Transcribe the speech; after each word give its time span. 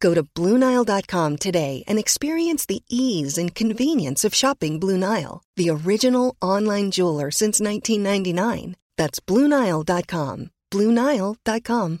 Go 0.00 0.14
to 0.14 0.22
BlueNile.com 0.22 1.36
today 1.36 1.84
and 1.86 1.98
experience 1.98 2.66
the 2.66 2.82
ease 2.88 3.38
and 3.38 3.54
convenience 3.54 4.24
of 4.24 4.34
shopping 4.34 4.80
Blue 4.80 4.96
Nile, 4.98 5.42
the 5.56 5.70
original 5.70 6.36
online 6.40 6.90
jeweler 6.90 7.30
since 7.30 7.60
1999. 7.60 8.76
That's 8.96 9.20
BlueNile.com. 9.20 10.50
BlueNile.com. 10.70 11.98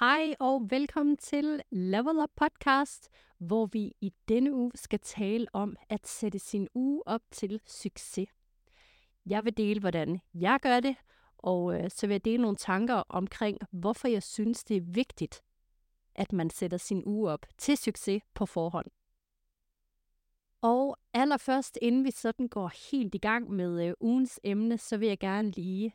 Hej 0.00 0.34
og 0.40 0.66
velkommen 0.70 1.16
til 1.16 1.60
Level 1.70 2.16
Up 2.22 2.30
Podcast, 2.36 3.08
hvor 3.38 3.66
vi 3.66 3.92
i 4.00 4.12
denne 4.28 4.54
uge 4.54 4.70
skal 4.74 4.98
tale 4.98 5.46
om 5.52 5.76
at 5.88 6.08
sætte 6.08 6.38
sin 6.38 6.68
uge 6.74 7.02
op 7.06 7.20
til 7.30 7.60
succes. 7.66 8.28
Jeg 9.26 9.44
vil 9.44 9.56
dele, 9.56 9.80
hvordan 9.80 10.20
jeg 10.34 10.58
gør 10.62 10.80
det, 10.80 10.96
og 11.38 11.74
øh, 11.74 11.90
så 11.90 12.06
vil 12.06 12.14
jeg 12.14 12.24
dele 12.24 12.42
nogle 12.42 12.56
tanker 12.56 13.02
omkring, 13.08 13.58
hvorfor 13.70 14.08
jeg 14.08 14.22
synes, 14.22 14.64
det 14.64 14.76
er 14.76 14.80
vigtigt, 14.80 15.42
at 16.14 16.32
man 16.32 16.50
sætter 16.50 16.78
sin 16.78 17.02
uge 17.06 17.30
op 17.30 17.46
til 17.58 17.76
succes 17.76 18.22
på 18.34 18.46
forhånd. 18.46 18.86
Og 20.62 20.96
allerførst, 21.12 21.78
inden 21.82 22.04
vi 22.04 22.10
sådan 22.10 22.48
går 22.48 22.90
helt 22.90 23.14
i 23.14 23.18
gang 23.18 23.50
med 23.50 23.88
øh, 23.88 23.94
ugens 24.00 24.40
emne, 24.44 24.78
så 24.78 24.96
vil 24.96 25.08
jeg 25.08 25.18
gerne 25.18 25.50
lige 25.50 25.94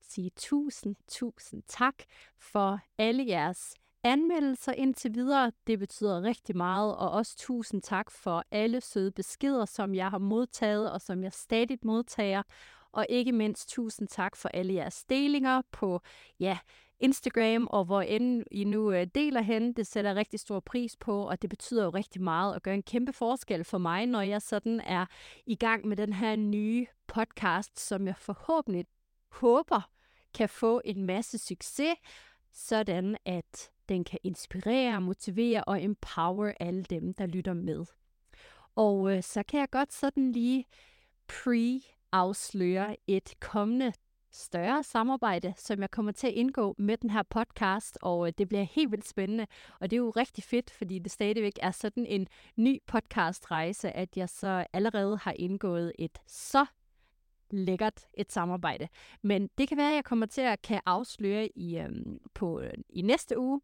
sige 0.00 0.30
tusind, 0.36 0.96
tusind 1.08 1.62
tak 1.68 1.94
for 2.38 2.80
alle 2.98 3.26
jeres 3.26 3.74
anmeldelser 4.02 4.72
indtil 4.72 5.14
videre. 5.14 5.52
Det 5.66 5.78
betyder 5.78 6.22
rigtig 6.22 6.56
meget, 6.56 6.96
og 6.96 7.10
også 7.10 7.36
tusind 7.38 7.82
tak 7.82 8.10
for 8.10 8.44
alle 8.50 8.80
søde 8.80 9.10
beskeder, 9.10 9.64
som 9.64 9.94
jeg 9.94 10.10
har 10.10 10.18
modtaget, 10.18 10.92
og 10.92 11.00
som 11.00 11.22
jeg 11.22 11.32
stadig 11.32 11.78
modtager. 11.82 12.42
Og 12.92 13.06
ikke 13.08 13.32
mindst 13.32 13.68
tusind 13.68 14.08
tak 14.08 14.36
for 14.36 14.48
alle 14.48 14.74
jeres 14.74 15.04
delinger 15.04 15.62
på 15.72 16.00
ja, 16.40 16.58
Instagram, 17.00 17.66
og 17.70 17.84
hvor 17.84 18.02
end 18.02 18.44
I 18.50 18.64
nu 18.64 18.92
øh, 18.92 19.06
deler 19.14 19.40
hen. 19.40 19.72
Det 19.72 19.86
sætter 19.86 20.10
jeg 20.10 20.16
rigtig 20.16 20.40
stor 20.40 20.60
pris 20.60 20.96
på, 20.96 21.28
og 21.28 21.42
det 21.42 21.50
betyder 21.50 21.84
jo 21.84 21.90
rigtig 21.90 22.22
meget 22.22 22.54
at 22.54 22.62
gøre 22.62 22.74
en 22.74 22.82
kæmpe 22.82 23.12
forskel 23.12 23.64
for 23.64 23.78
mig, 23.78 24.06
når 24.06 24.20
jeg 24.20 24.42
sådan 24.42 24.80
er 24.80 25.06
i 25.46 25.54
gang 25.54 25.86
med 25.88 25.96
den 25.96 26.12
her 26.12 26.36
nye 26.36 26.86
podcast, 27.06 27.80
som 27.80 28.06
jeg 28.06 28.16
forhåbentlig 28.16 28.86
håber 29.28 29.90
kan 30.34 30.48
få 30.48 30.80
en 30.84 31.04
masse 31.04 31.38
succes, 31.38 31.94
sådan 32.52 33.16
at 33.24 33.70
den 33.88 34.04
kan 34.04 34.18
inspirere, 34.22 35.00
motivere 35.00 35.64
og 35.64 35.82
empower 35.82 36.52
alle 36.60 36.84
dem, 36.84 37.14
der 37.14 37.26
lytter 37.26 37.52
med. 37.54 37.84
Og 38.74 39.16
øh, 39.16 39.22
så 39.22 39.42
kan 39.42 39.60
jeg 39.60 39.70
godt 39.70 39.92
sådan 39.92 40.32
lige 40.32 40.64
pre 41.28 41.80
afsløre 42.12 42.96
et 43.06 43.34
kommende 43.40 43.92
større 44.32 44.82
samarbejde, 44.82 45.54
som 45.56 45.80
jeg 45.80 45.90
kommer 45.90 46.12
til 46.12 46.26
at 46.26 46.32
indgå 46.32 46.74
med 46.78 46.96
den 46.96 47.10
her 47.10 47.22
podcast, 47.22 47.98
og 48.02 48.26
øh, 48.26 48.32
det 48.38 48.48
bliver 48.48 48.62
helt 48.62 48.90
vildt 48.90 49.08
spændende. 49.08 49.46
Og 49.80 49.90
det 49.90 49.96
er 49.96 50.00
jo 50.00 50.10
rigtig 50.10 50.44
fedt, 50.44 50.70
fordi 50.70 50.98
det 50.98 51.12
stadigvæk 51.12 51.58
er 51.62 51.70
sådan 51.70 52.06
en 52.06 52.28
ny 52.56 52.78
podcastrejse, 52.86 53.92
at 53.92 54.16
jeg 54.16 54.28
så 54.28 54.66
allerede 54.72 55.16
har 55.16 55.32
indgået 55.32 55.92
et 55.98 56.18
så 56.26 56.66
lækkert 57.50 58.06
et 58.14 58.32
samarbejde. 58.32 58.88
Men 59.22 59.48
det 59.58 59.68
kan 59.68 59.76
være, 59.76 59.90
at 59.90 59.94
jeg 59.94 60.04
kommer 60.04 60.26
til 60.26 60.40
at 60.40 60.62
kan 60.62 60.80
afsløre 60.86 61.48
i, 61.58 61.78
øhm, 61.78 62.18
på, 62.34 62.60
øh, 62.60 62.72
i 62.88 63.02
næste 63.02 63.38
uge, 63.38 63.60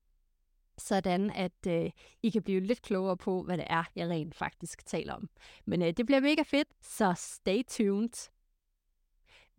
sådan 0.79 1.31
at 1.31 1.67
øh, 1.67 1.91
I 2.23 2.31
kan 2.31 2.43
blive 2.43 2.61
lidt 2.61 2.83
klogere 2.83 3.17
på, 3.17 3.43
hvad 3.43 3.59
det 3.59 3.67
er, 3.71 3.85
jeg 3.97 4.09
rent 4.09 4.35
faktisk 4.35 4.87
taler 4.87 5.15
om. 5.15 5.29
Men 5.65 5.83
øh, 5.83 5.93
det 5.97 6.07
bliver 6.07 6.21
mega 6.21 6.43
fedt, 6.43 6.69
så 6.81 7.15
stay 7.17 7.63
tuned. 7.69 8.31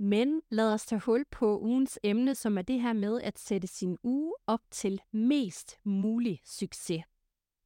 Men 0.02 0.42
lad 0.50 0.74
os 0.74 0.86
tage 0.86 1.02
hul 1.02 1.26
på 1.32 1.60
ugens 1.60 2.00
emne, 2.04 2.36
som 2.36 2.58
er 2.58 2.62
det 2.62 2.82
her 2.82 2.94
med 2.94 3.22
at 3.22 3.40
sætte 3.40 3.68
sin 3.68 3.98
uge 4.04 4.34
op 4.48 4.62
til 4.72 5.02
mest 5.12 5.80
mulig 5.84 6.42
succes. 6.46 7.04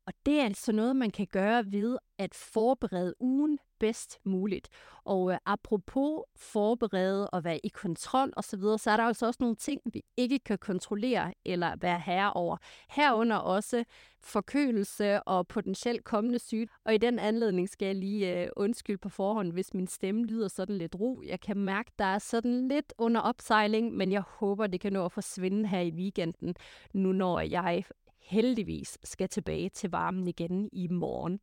Og 0.07 0.13
det 0.25 0.39
er 0.39 0.43
altså 0.45 0.71
noget, 0.71 0.95
man 0.95 1.11
kan 1.11 1.27
gøre 1.31 1.71
ved 1.71 1.97
at 2.17 2.35
forberede 2.35 3.15
ugen 3.19 3.59
bedst 3.79 4.19
muligt. 4.23 4.69
Og 5.05 5.31
øh, 5.31 5.37
apropos 5.45 6.23
forberede 6.37 7.29
og 7.29 7.43
være 7.43 7.65
i 7.65 7.67
kontrol 7.67 8.33
osv., 8.35 8.59
så, 8.59 8.77
så 8.77 8.91
er 8.91 8.97
der 8.97 9.03
altså 9.03 9.25
også 9.25 9.37
nogle 9.39 9.55
ting, 9.55 9.81
vi 9.93 10.01
ikke 10.17 10.39
kan 10.39 10.57
kontrollere 10.57 11.33
eller 11.45 11.75
være 11.81 11.99
herre 11.99 12.33
over. 12.33 12.57
Herunder 12.89 13.35
også 13.35 13.83
forkølelse 14.21 15.23
og 15.23 15.47
potentielt 15.47 16.03
kommende 16.03 16.39
syg. 16.39 16.69
Og 16.85 16.93
i 16.93 16.97
den 16.97 17.19
anledning 17.19 17.69
skal 17.69 17.85
jeg 17.85 17.95
lige 17.95 18.41
øh, 18.41 18.49
undskylde 18.55 18.97
på 18.97 19.09
forhånd, 19.09 19.51
hvis 19.51 19.73
min 19.73 19.87
stemme 19.87 20.25
lyder 20.25 20.47
sådan 20.47 20.77
lidt 20.77 20.95
ro. 20.99 21.21
Jeg 21.27 21.39
kan 21.39 21.57
mærke, 21.57 21.91
der 21.99 22.05
er 22.05 22.19
sådan 22.19 22.67
lidt 22.67 22.93
under 22.97 23.21
opsejling, 23.21 23.93
men 23.93 24.11
jeg 24.11 24.21
håber, 24.21 24.67
det 24.67 24.81
kan 24.81 24.93
nå 24.93 25.05
at 25.05 25.11
forsvinde 25.11 25.67
her 25.67 25.79
i 25.79 25.91
weekenden, 25.91 26.55
nu 26.93 27.11
når 27.11 27.39
jeg 27.39 27.83
heldigvis 28.23 28.97
skal 29.03 29.29
tilbage 29.29 29.69
til 29.69 29.89
varmen 29.89 30.27
igen 30.27 30.69
i 30.71 30.87
morgen. 30.87 31.39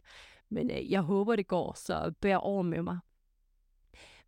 Men 0.48 0.70
øh, 0.70 0.90
jeg 0.90 1.00
håber, 1.00 1.36
det 1.36 1.46
går, 1.46 1.72
så 1.76 2.12
bær 2.20 2.36
over 2.36 2.62
med 2.62 2.82
mig. 2.82 2.98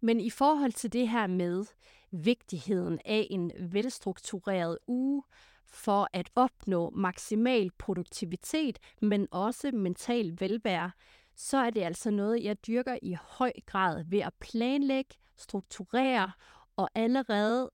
Men 0.01 0.21
i 0.21 0.31
forhold 0.31 0.73
til 0.73 0.93
det 0.93 1.09
her 1.09 1.27
med 1.27 1.65
vigtigheden 2.11 2.99
af 3.05 3.27
en 3.31 3.53
velstruktureret 3.61 4.79
uge 4.87 5.23
for 5.67 6.09
at 6.13 6.31
opnå 6.35 6.91
maksimal 6.91 7.71
produktivitet, 7.79 8.79
men 9.03 9.29
også 9.31 9.71
mental 9.71 10.37
velvære, 10.41 10.91
så 11.37 11.57
er 11.57 11.71
det 11.71 11.81
altså 11.81 12.11
noget, 12.11 12.45
jeg 12.45 12.67
dyrker 12.67 12.99
i 13.03 13.17
høj 13.23 13.53
grad 13.67 14.05
ved 14.09 14.19
at 14.19 14.35
planlægge, 14.41 15.15
strukturere 15.37 16.33
og 16.77 16.91
allerede 16.95 17.71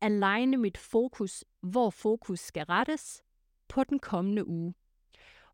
aligne 0.00 0.56
mit 0.56 0.78
fokus, 0.78 1.44
hvor 1.60 1.90
fokus 1.90 2.40
skal 2.40 2.64
rettes 2.64 3.22
på 3.68 3.84
den 3.84 3.98
kommende 3.98 4.46
uge. 4.46 4.74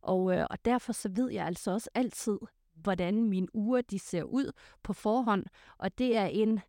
Og, 0.00 0.36
øh, 0.36 0.46
og 0.50 0.64
derfor 0.64 0.92
så 0.92 1.08
ved 1.14 1.30
jeg 1.30 1.46
altså 1.46 1.70
også 1.70 1.90
altid, 1.94 2.38
hvordan 2.74 3.24
mine 3.24 3.56
uger 3.56 3.80
de 3.80 3.98
ser 3.98 4.22
ud 4.22 4.52
på 4.82 4.92
forhånd, 4.92 5.46
og 5.78 5.98
det 5.98 6.16
er 6.16 6.26
en 6.26 6.60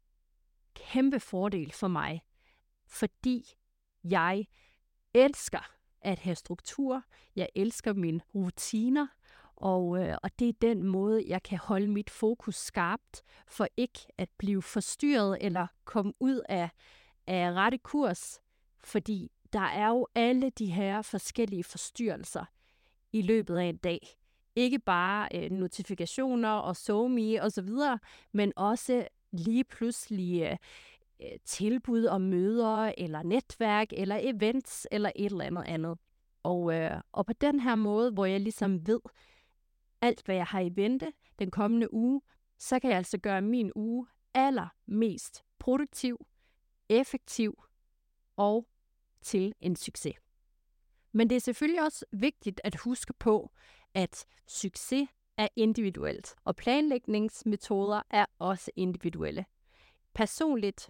kæmpe 0.74 1.20
fordel 1.20 1.72
for 1.72 1.88
mig, 1.88 2.22
fordi 2.88 3.46
jeg 4.04 4.46
elsker 5.14 5.72
at 6.02 6.20
have 6.20 6.36
struktur, 6.36 7.04
jeg 7.36 7.50
elsker 7.56 7.94
mine 7.94 8.22
rutiner, 8.36 9.08
og, 9.56 10.00
øh, 10.00 10.18
og 10.24 10.40
det 10.40 10.50
er 10.50 10.54
den 10.62 10.84
måde, 10.84 11.24
jeg 11.28 11.44
kan 11.44 11.58
holde 11.58 11.88
mit 11.88 12.10
fokus 12.10 12.56
skarpt, 12.56 13.24
for 13.48 13.68
ikke 13.78 14.00
at 14.18 14.30
blive 14.38 14.62
forstyrret 14.62 15.38
eller 15.42 15.68
komme 15.86 16.14
ud 16.20 16.42
af, 16.50 16.70
af 17.28 17.52
rette 17.52 17.78
kurs, 17.78 18.40
fordi 18.84 19.32
der 19.54 19.60
er 19.60 19.88
jo 19.88 20.08
alle 20.16 20.50
de 20.50 20.66
her 20.66 21.02
forskellige 21.02 21.64
forstyrrelser 21.64 22.46
i 23.14 23.22
løbet 23.22 23.58
af 23.58 23.64
en 23.64 23.78
dag. 23.78 24.08
Ikke 24.56 24.80
bare 24.80 25.30
øh, 25.36 25.52
notifikationer 25.52 26.50
og 26.50 26.76
SoMe 26.76 27.44
og 27.44 27.52
så 27.52 27.62
videre, 27.62 28.00
men 28.32 28.54
også 28.56 29.08
lige 29.32 29.64
pludselig 29.64 30.42
øh, 30.42 30.58
øh, 31.22 31.40
tilbud 31.46 32.06
om 32.06 32.22
møder, 32.22 32.94
eller 32.98 33.24
netværk, 33.24 33.88
eller 33.92 34.20
events, 34.22 34.88
eller 34.92 35.12
et 35.16 35.26
eller 35.26 35.46
andet 35.46 35.64
andet. 35.64 35.98
Og, 36.44 36.76
øh, 36.76 37.02
og 37.12 37.26
på 37.26 37.34
den 37.34 37.60
her 37.60 37.76
måde, 37.76 38.12
hvor 38.12 38.26
jeg 38.26 38.40
ligesom 38.40 38.88
ved 38.88 39.00
alt, 40.02 40.22
hvad 40.26 40.36
jeg 40.36 40.46
har 40.46 40.60
i 40.60 40.72
vente 40.76 41.14
den 41.40 41.52
kommende 41.52 41.94
uge, 41.94 42.22
så 42.58 42.80
kan 42.80 42.90
jeg 42.90 42.98
altså 42.98 43.18
gøre 43.18 43.42
min 43.42 43.72
uge 43.76 44.08
allermest 44.34 45.44
produktiv, 45.60 46.26
effektiv 46.90 47.64
og 48.38 48.68
til 49.24 49.54
en 49.62 49.76
succes. 49.76 50.16
Men 51.12 51.30
det 51.30 51.36
er 51.36 51.40
selvfølgelig 51.40 51.84
også 51.84 52.06
vigtigt 52.12 52.62
at 52.64 52.76
huske 52.76 53.14
på, 53.20 53.52
at 53.94 54.26
succes 54.48 55.10
er 55.38 55.48
individuelt, 55.56 56.36
og 56.44 56.56
planlægningsmetoder 56.56 58.02
er 58.10 58.26
også 58.40 58.72
individuelle. 58.76 59.46
Personligt 60.14 60.90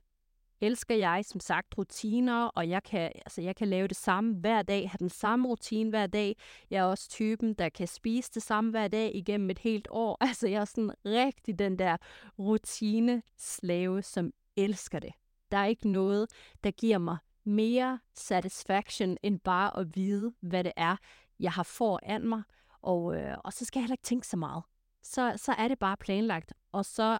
elsker 0.61 0.95
jeg 0.95 1.25
som 1.25 1.39
sagt 1.39 1.77
rutiner, 1.77 2.45
og 2.45 2.69
jeg 2.69 2.83
kan, 2.83 3.11
altså, 3.15 3.41
jeg 3.41 3.55
kan 3.55 3.67
lave 3.67 3.87
det 3.87 3.97
samme 3.97 4.35
hver 4.35 4.61
dag, 4.61 4.89
have 4.89 4.97
den 4.99 5.09
samme 5.09 5.47
rutine 5.47 5.89
hver 5.89 6.07
dag. 6.07 6.35
Jeg 6.69 6.79
er 6.79 6.83
også 6.83 7.09
typen, 7.09 7.53
der 7.53 7.69
kan 7.69 7.87
spise 7.87 8.31
det 8.33 8.43
samme 8.43 8.71
hver 8.71 8.87
dag 8.87 9.15
igennem 9.15 9.49
et 9.49 9.59
helt 9.59 9.87
år. 9.91 10.17
Altså 10.33 10.47
jeg 10.47 10.61
er 10.61 10.65
sådan 10.65 10.91
rigtig 11.05 11.59
den 11.59 11.79
der 11.79 11.97
rutine-slave, 12.39 14.01
som 14.01 14.31
elsker 14.57 14.99
det. 14.99 15.11
Der 15.51 15.57
er 15.57 15.65
ikke 15.65 15.89
noget, 15.89 16.29
der 16.63 16.71
giver 16.71 16.97
mig 16.97 17.17
mere 17.43 17.99
satisfaction 18.13 19.17
end 19.23 19.39
bare 19.39 19.79
at 19.79 19.95
vide, 19.95 20.33
hvad 20.39 20.63
det 20.63 20.71
er, 20.75 20.95
jeg 21.39 21.51
har 21.51 21.63
foran 21.63 22.27
mig. 22.27 22.43
Og, 22.81 23.15
øh, 23.15 23.37
og 23.43 23.53
så 23.53 23.65
skal 23.65 23.79
jeg 23.79 23.83
heller 23.83 23.93
ikke 23.93 24.03
tænke 24.03 24.27
så 24.27 24.37
meget. 24.37 24.63
Så, 25.01 25.33
så 25.37 25.51
er 25.51 25.67
det 25.67 25.79
bare 25.79 25.97
planlagt, 25.97 26.53
og 26.71 26.85
så 26.85 27.17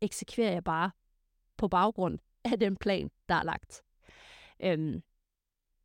eksekverer 0.00 0.52
jeg 0.52 0.64
bare 0.64 0.90
på 1.56 1.68
baggrund 1.68 2.18
af 2.44 2.60
den 2.60 2.76
plan, 2.76 3.10
der 3.28 3.34
er 3.34 3.42
lagt. 3.42 3.82
Øhm, 4.60 5.02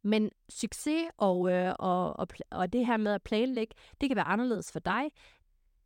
men 0.03 0.31
succes 0.49 1.09
og, 1.17 1.51
øh, 1.51 1.75
og, 1.79 2.19
og, 2.19 2.27
og 2.51 2.73
det 2.73 2.85
her 2.85 2.97
med 2.97 3.13
at 3.13 3.23
planlægge, 3.23 3.75
det 4.01 4.09
kan 4.09 4.15
være 4.15 4.27
anderledes 4.27 4.71
for 4.71 4.79
dig. 4.79 5.03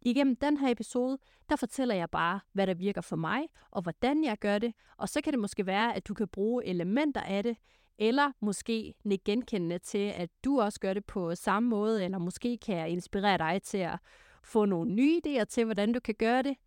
Igennem 0.06 0.36
den 0.36 0.58
her 0.58 0.70
episode, 0.72 1.18
der 1.50 1.56
fortæller 1.56 1.96
jeg 1.96 2.10
bare, 2.10 2.40
hvad 2.54 2.68
der 2.68 2.74
virker 2.74 3.02
for 3.02 3.16
mig, 3.16 3.48
og 3.72 3.82
hvordan 3.82 4.24
jeg 4.24 4.38
gør 4.38 4.60
det. 4.60 4.74
Og 4.98 5.10
så 5.10 5.22
kan 5.22 5.34
det 5.34 5.40
måske 5.40 5.66
være, 5.66 5.96
at 5.96 6.08
du 6.08 6.14
kan 6.14 6.28
bruge 6.28 6.66
elementer 6.66 7.22
af 7.22 7.44
det, 7.44 7.58
eller 7.98 8.32
måske 8.40 8.94
nikke 9.04 9.24
genkendende 9.24 9.80
til, 9.80 10.14
at 10.16 10.30
du 10.44 10.62
også 10.62 10.80
gør 10.80 10.94
det 10.94 11.06
på 11.06 11.36
samme 11.36 11.70
måde, 11.70 12.06
eller 12.06 12.18
måske 12.18 12.58
kan 12.58 12.78
jeg 12.78 12.90
inspirere 12.90 13.38
dig 13.38 13.62
til 13.62 13.78
at 13.78 14.00
få 14.44 14.66
nogle 14.66 14.92
nye 14.92 15.22
idéer 15.26 15.44
til, 15.44 15.66
hvordan 15.66 15.94
du 15.94 16.00
kan 16.00 16.16
gøre 16.16 16.44
det. 16.44 16.58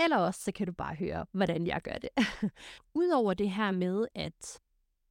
Eller 0.00 0.16
også 0.16 0.40
så 0.40 0.52
kan 0.52 0.66
du 0.66 0.72
bare 0.72 0.94
høre, 0.94 1.26
hvordan 1.32 1.66
jeg 1.66 1.82
gør 1.82 1.92
det. 2.02 2.10
Udover 2.94 3.34
det 3.34 3.50
her 3.50 3.70
med 3.70 4.06
at 4.14 4.60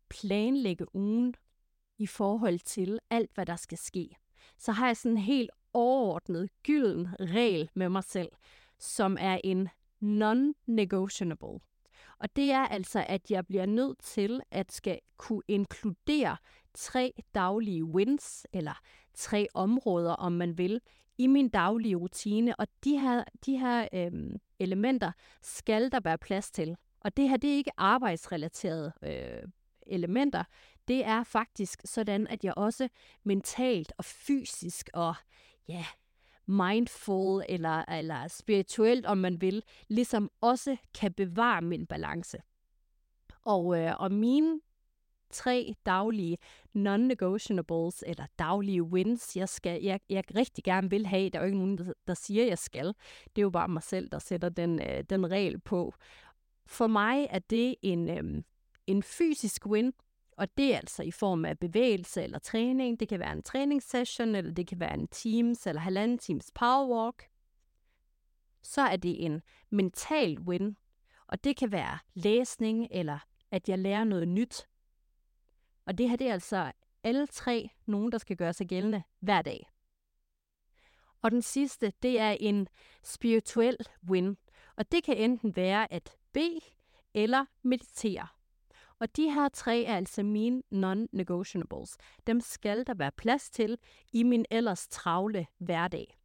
planlægge 0.09 0.95
ugen 0.95 1.33
i 1.97 2.07
forhold 2.07 2.59
til 2.59 2.99
alt, 3.09 3.31
hvad 3.33 3.45
der 3.45 3.55
skal 3.55 3.77
ske, 3.77 4.15
så 4.57 4.71
har 4.71 4.87
jeg 4.87 4.97
sådan 4.97 5.11
en 5.11 5.17
helt 5.17 5.49
overordnet, 5.73 6.49
gylden 6.63 7.07
regel 7.19 7.69
med 7.73 7.89
mig 7.89 8.03
selv, 8.03 8.29
som 8.79 9.17
er 9.19 9.39
en 9.43 9.69
non-negotiable. 10.01 11.59
Og 12.19 12.35
det 12.35 12.51
er 12.51 12.67
altså, 12.67 13.05
at 13.07 13.31
jeg 13.31 13.47
bliver 13.47 13.65
nødt 13.65 13.99
til 13.99 14.41
at 14.51 14.71
skal 14.71 14.99
kunne 15.17 15.41
inkludere 15.47 16.37
tre 16.73 17.13
daglige 17.35 17.85
wins, 17.85 18.47
eller 18.53 18.79
tre 19.13 19.47
områder, 19.53 20.11
om 20.11 20.31
man 20.31 20.57
vil, 20.57 20.81
i 21.17 21.27
min 21.27 21.49
daglige 21.49 21.95
rutine. 21.95 22.59
Og 22.59 22.67
de 22.83 22.99
her, 22.99 23.23
de 23.45 23.57
her 23.57 23.87
øhm, 23.93 24.39
elementer 24.59 25.11
skal 25.41 25.91
der 25.91 25.99
være 26.03 26.17
plads 26.17 26.51
til. 26.51 26.75
Og 26.99 27.17
det 27.17 27.29
her, 27.29 27.37
det 27.37 27.49
er 27.49 27.55
ikke 27.55 27.71
arbejdsrelaterede 27.77 28.93
øh, 29.03 29.49
elementer. 29.87 30.43
Det 30.87 31.05
er 31.05 31.23
faktisk 31.23 31.81
sådan, 31.85 32.27
at 32.27 32.43
jeg 32.43 32.53
også 32.57 32.89
mentalt 33.23 33.93
og 33.97 34.05
fysisk 34.05 34.89
og 34.93 35.15
ja, 35.67 35.85
mindful 36.45 37.43
eller, 37.49 37.85
eller 37.91 38.27
spirituelt, 38.27 39.05
om 39.05 39.17
man 39.17 39.41
vil, 39.41 39.63
ligesom 39.87 40.31
også 40.41 40.77
kan 40.93 41.13
bevare 41.13 41.61
min 41.61 41.87
balance. 41.87 42.37
Og, 43.45 43.79
øh, 43.79 43.93
og 43.99 44.11
mine 44.11 44.59
tre 45.29 45.75
daglige 45.85 46.37
non-negotiables, 46.73 48.03
eller 48.05 48.25
daglige 48.39 48.83
wins, 48.83 49.35
jeg, 49.35 49.49
skal, 49.49 49.83
jeg, 49.83 49.99
jeg 50.09 50.23
rigtig 50.35 50.63
gerne 50.63 50.89
vil 50.89 51.05
have. 51.05 51.29
Der 51.29 51.39
er 51.39 51.43
jo 51.43 51.45
ikke 51.45 51.57
nogen, 51.57 51.77
der, 51.77 51.93
der 52.07 52.13
siger, 52.13 52.45
jeg 52.45 52.57
skal. 52.57 52.87
Det 53.25 53.37
er 53.37 53.41
jo 53.41 53.49
bare 53.49 53.67
mig 53.67 53.83
selv, 53.83 54.09
der 54.09 54.19
sætter 54.19 54.49
den, 54.49 54.81
øh, 54.81 55.03
den 55.09 55.31
regel 55.31 55.59
på. 55.59 55.93
For 56.65 56.87
mig 56.87 57.27
er 57.29 57.39
det 57.39 57.75
en, 57.81 58.09
øh, 58.09 58.43
en 58.87 59.03
fysisk 59.03 59.65
win, 59.65 59.93
og 60.37 60.57
det 60.57 60.73
er 60.73 60.77
altså 60.77 61.03
i 61.03 61.11
form 61.11 61.45
af 61.45 61.59
bevægelse 61.59 62.23
eller 62.23 62.39
træning. 62.39 62.99
Det 62.99 63.07
kan 63.07 63.19
være 63.19 63.31
en 63.31 63.43
træningssession, 63.43 64.35
eller 64.35 64.53
det 64.53 64.67
kan 64.67 64.79
være 64.79 64.93
en 64.93 65.07
Teams 65.07 65.67
eller 65.67 65.81
halvanden 65.81 66.17
Teams 66.17 66.51
powerwalk. 66.55 67.29
Så 68.61 68.81
er 68.81 68.95
det 68.95 69.25
en 69.25 69.41
mental 69.69 70.39
win, 70.39 70.77
og 71.27 71.43
det 71.43 71.57
kan 71.57 71.71
være 71.71 71.99
læsning, 72.13 72.87
eller 72.91 73.19
at 73.51 73.69
jeg 73.69 73.79
lærer 73.79 74.03
noget 74.03 74.27
nyt. 74.27 74.67
Og 75.85 75.97
det 75.97 76.09
her 76.09 76.15
det 76.15 76.27
er 76.27 76.33
altså 76.33 76.71
alle 77.03 77.27
tre 77.27 77.69
nogen, 77.85 78.11
der 78.11 78.17
skal 78.17 78.37
gøre 78.37 78.53
sig 78.53 78.67
gældende 78.67 79.03
hver 79.19 79.41
dag. 79.41 79.69
Og 81.21 81.31
den 81.31 81.41
sidste, 81.41 81.93
det 82.03 82.19
er 82.19 82.37
en 82.39 82.67
spirituel 83.03 83.77
win. 84.09 84.37
Og 84.75 84.91
det 84.91 85.03
kan 85.03 85.17
enten 85.17 85.55
være 85.55 85.93
at 85.93 86.17
bede 86.33 86.59
eller 87.13 87.45
meditere. 87.61 88.27
Og 88.99 89.15
de 89.15 89.31
her 89.31 89.49
tre 89.49 89.83
er 89.83 89.95
altså 89.95 90.23
mine 90.23 90.61
non-negotiables. 90.71 91.97
Dem 92.27 92.41
skal 92.41 92.87
der 92.87 92.93
være 92.93 93.11
plads 93.11 93.49
til 93.49 93.77
i 94.13 94.23
min 94.23 94.45
ellers 94.51 94.87
travle 94.87 95.45
hverdag. 95.57 96.17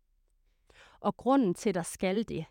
Og 1.01 1.17
grunden 1.17 1.55
til, 1.55 1.69
at 1.69 1.75
der 1.75 1.83
skal 1.83 2.29
det, 2.29 2.45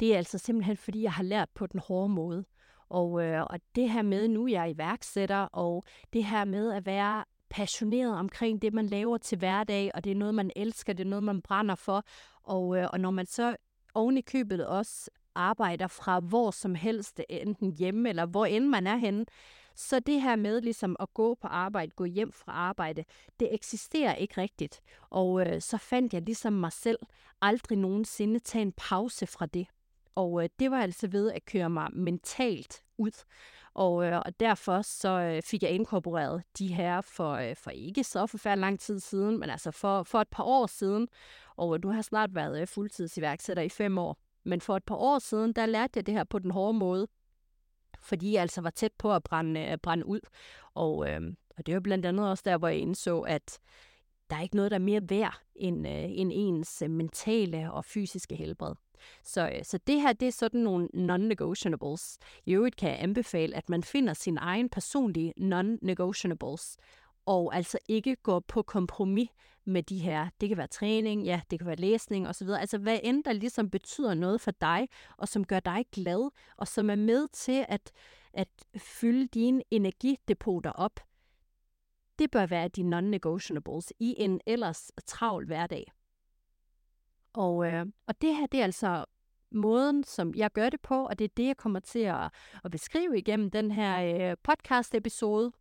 det 0.00 0.12
er 0.12 0.16
altså 0.16 0.38
simpelthen, 0.38 0.76
fordi 0.76 1.02
jeg 1.02 1.12
har 1.12 1.22
lært 1.22 1.48
på 1.54 1.66
den 1.66 1.80
hårde 1.80 2.08
måde. 2.08 2.44
Og, 2.88 3.24
øh, 3.24 3.42
og 3.42 3.60
det 3.74 3.90
her 3.90 4.02
med, 4.02 4.28
nu 4.28 4.48
jeg 4.48 4.62
er 4.62 4.74
iværksætter, 4.74 5.36
og 5.36 5.84
det 6.12 6.24
her 6.24 6.44
med 6.44 6.72
at 6.72 6.86
være 6.86 7.24
passioneret 7.50 8.18
omkring 8.18 8.62
det, 8.62 8.74
man 8.74 8.86
laver 8.86 9.18
til 9.18 9.38
hverdag, 9.38 9.90
og 9.94 10.04
det 10.04 10.12
er 10.12 10.16
noget, 10.16 10.34
man 10.34 10.50
elsker, 10.56 10.92
det 10.92 11.04
er 11.04 11.08
noget, 11.08 11.22
man 11.22 11.42
brænder 11.42 11.74
for. 11.74 12.04
Og, 12.42 12.76
øh, 12.78 12.88
og 12.92 13.00
når 13.00 13.10
man 13.10 13.26
så 13.26 13.56
oven 13.94 14.18
i 14.18 14.20
købet 14.20 14.66
også 14.66 15.10
arbejder 15.34 15.86
fra 15.86 16.20
hvor 16.20 16.50
som 16.50 16.74
helst, 16.74 17.20
øh, 17.20 17.24
enten 17.28 17.72
hjemme 17.72 18.08
eller 18.08 18.26
hvor 18.26 18.46
end 18.46 18.66
man 18.66 18.86
er 18.86 18.96
henne, 18.96 19.26
så 19.74 20.00
det 20.00 20.22
her 20.22 20.36
med 20.36 20.60
ligesom 20.60 20.96
at 21.00 21.14
gå 21.14 21.34
på 21.34 21.46
arbejde, 21.46 21.92
gå 21.96 22.04
hjem 22.04 22.32
fra 22.32 22.52
arbejde, 22.52 23.04
det 23.40 23.54
eksisterer 23.54 24.14
ikke 24.14 24.40
rigtigt. 24.40 24.80
Og 25.10 25.46
øh, 25.46 25.60
så 25.60 25.76
fandt 25.76 26.14
jeg 26.14 26.22
ligesom 26.22 26.52
mig 26.52 26.72
selv 26.72 26.98
aldrig 27.42 27.78
nogensinde 27.78 28.38
tage 28.38 28.62
en 28.62 28.72
pause 28.72 29.26
fra 29.26 29.46
det. 29.46 29.66
Og 30.14 30.42
øh, 30.42 30.48
det 30.58 30.70
var 30.70 30.80
altså 30.82 31.08
ved 31.08 31.32
at 31.32 31.44
køre 31.44 31.70
mig 31.70 31.88
mentalt 31.92 32.82
ud. 32.98 33.24
Og, 33.74 34.04
øh, 34.04 34.22
og 34.26 34.40
derfor 34.40 34.82
så 34.82 35.08
øh, 35.08 35.42
fik 35.42 35.62
jeg 35.62 35.70
inkorporeret 35.70 36.42
de 36.58 36.74
her 36.74 37.00
for, 37.00 37.32
øh, 37.32 37.56
for 37.56 37.70
ikke 37.70 38.04
så 38.04 38.26
forfærdelig 38.26 38.60
lang 38.60 38.80
tid 38.80 39.00
siden, 39.00 39.38
men 39.38 39.50
altså 39.50 39.70
for, 39.70 40.02
for 40.02 40.20
et 40.20 40.28
par 40.28 40.44
år 40.44 40.66
siden. 40.66 41.08
Og 41.56 41.74
øh, 41.74 41.82
du 41.82 41.88
har 41.88 42.02
snart 42.02 42.34
været 42.34 42.60
øh, 42.60 42.66
fuldtidsiværksætter 42.66 43.62
i 43.62 43.68
fem 43.68 43.98
år. 43.98 44.16
Men 44.48 44.60
for 44.60 44.76
et 44.76 44.84
par 44.84 44.96
år 44.96 45.18
siden, 45.18 45.52
der 45.52 45.66
lærte 45.66 45.92
jeg 45.96 46.06
det 46.06 46.14
her 46.14 46.24
på 46.24 46.38
den 46.38 46.50
hårde 46.50 46.78
måde 46.78 47.08
fordi 48.00 48.32
jeg 48.32 48.42
altså 48.42 48.60
var 48.60 48.70
tæt 48.70 48.92
på 48.98 49.14
at 49.14 49.24
brænde, 49.24 49.60
at 49.60 49.80
brænde 49.80 50.06
ud. 50.06 50.20
Og, 50.74 51.10
øh, 51.10 51.20
og 51.56 51.66
det 51.66 51.74
var 51.74 51.80
blandt 51.80 52.06
andet 52.06 52.30
også 52.30 52.42
der, 52.46 52.58
hvor 52.58 52.68
jeg 52.68 52.78
indså, 52.78 53.20
at 53.20 53.58
der 54.30 54.36
er 54.36 54.40
ikke 54.40 54.56
noget, 54.56 54.70
der 54.70 54.76
er 54.76 54.82
mere 54.82 55.10
værd 55.10 55.40
end, 55.56 55.88
øh, 55.88 56.04
end 56.08 56.32
ens 56.34 56.82
øh, 56.82 56.90
mentale 56.90 57.72
og 57.72 57.84
fysiske 57.84 58.36
helbred. 58.36 58.74
Så, 59.24 59.48
øh, 59.48 59.64
så 59.64 59.78
det 59.86 60.00
her, 60.00 60.12
det 60.12 60.28
er 60.28 60.32
sådan 60.32 60.60
nogle 60.60 60.88
non-negotiables. 60.94 62.18
I 62.46 62.54
øvrigt 62.54 62.76
kan 62.76 62.90
jeg 62.90 63.02
anbefale, 63.02 63.56
at 63.56 63.68
man 63.68 63.82
finder 63.82 64.14
sin 64.14 64.38
egen 64.40 64.68
personlige 64.68 65.34
non-negotiables, 65.36 66.76
og 67.28 67.54
altså 67.56 67.78
ikke 67.88 68.16
går 68.16 68.40
på 68.40 68.62
kompromis 68.62 69.28
med 69.64 69.82
de 69.82 69.98
her. 69.98 70.28
Det 70.40 70.48
kan 70.48 70.58
være 70.58 70.66
træning, 70.66 71.24
ja, 71.24 71.40
det 71.50 71.58
kan 71.58 71.66
være 71.66 71.76
læsning 71.76 72.28
osv. 72.28 72.48
Altså 72.48 72.78
hvad 72.78 73.00
end 73.02 73.24
der 73.24 73.32
ligesom 73.32 73.70
betyder 73.70 74.14
noget 74.14 74.40
for 74.40 74.50
dig, 74.50 74.88
og 75.16 75.28
som 75.28 75.44
gør 75.44 75.60
dig 75.60 75.84
glad, 75.92 76.30
og 76.56 76.68
som 76.68 76.90
er 76.90 76.96
med 76.96 77.28
til 77.28 77.66
at, 77.68 77.92
at 78.32 78.48
fylde 78.76 79.26
dine 79.26 79.62
energidepoter 79.70 80.70
op, 80.70 81.00
det 82.18 82.30
bør 82.30 82.46
være 82.46 82.68
de 82.68 82.82
non-negotiables 82.82 83.90
i 83.98 84.14
en 84.18 84.40
ellers 84.46 84.92
travl 85.06 85.46
hverdag. 85.46 85.92
Og, 87.32 87.66
øh, 87.66 87.86
og 88.06 88.22
det 88.22 88.36
her, 88.36 88.46
det 88.46 88.60
er 88.60 88.64
altså 88.64 89.04
måden, 89.52 90.04
som 90.04 90.34
jeg 90.34 90.52
gør 90.52 90.68
det 90.68 90.80
på, 90.80 91.06
og 91.06 91.18
det 91.18 91.24
er 91.24 91.34
det, 91.36 91.46
jeg 91.46 91.56
kommer 91.56 91.80
til 91.80 91.98
at, 91.98 92.30
at 92.64 92.70
beskrive 92.70 93.18
igennem 93.18 93.50
den 93.50 93.70
her 93.70 94.30
øh, 94.30 94.36
podcast-episode. 94.42 95.52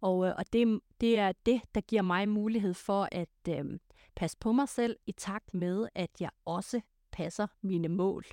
Og, 0.00 0.26
øh, 0.26 0.34
og 0.38 0.44
det, 0.52 0.80
det 1.00 1.18
er 1.18 1.32
det, 1.46 1.60
der 1.74 1.80
giver 1.80 2.02
mig 2.02 2.28
mulighed 2.28 2.74
for 2.74 3.08
at 3.12 3.28
øh, 3.48 3.78
passe 4.14 4.36
på 4.40 4.52
mig 4.52 4.68
selv 4.68 4.96
i 5.06 5.12
takt 5.12 5.54
med, 5.54 5.88
at 5.94 6.10
jeg 6.20 6.30
også 6.44 6.80
passer 7.12 7.46
mine 7.62 7.88
mål. 7.88 8.24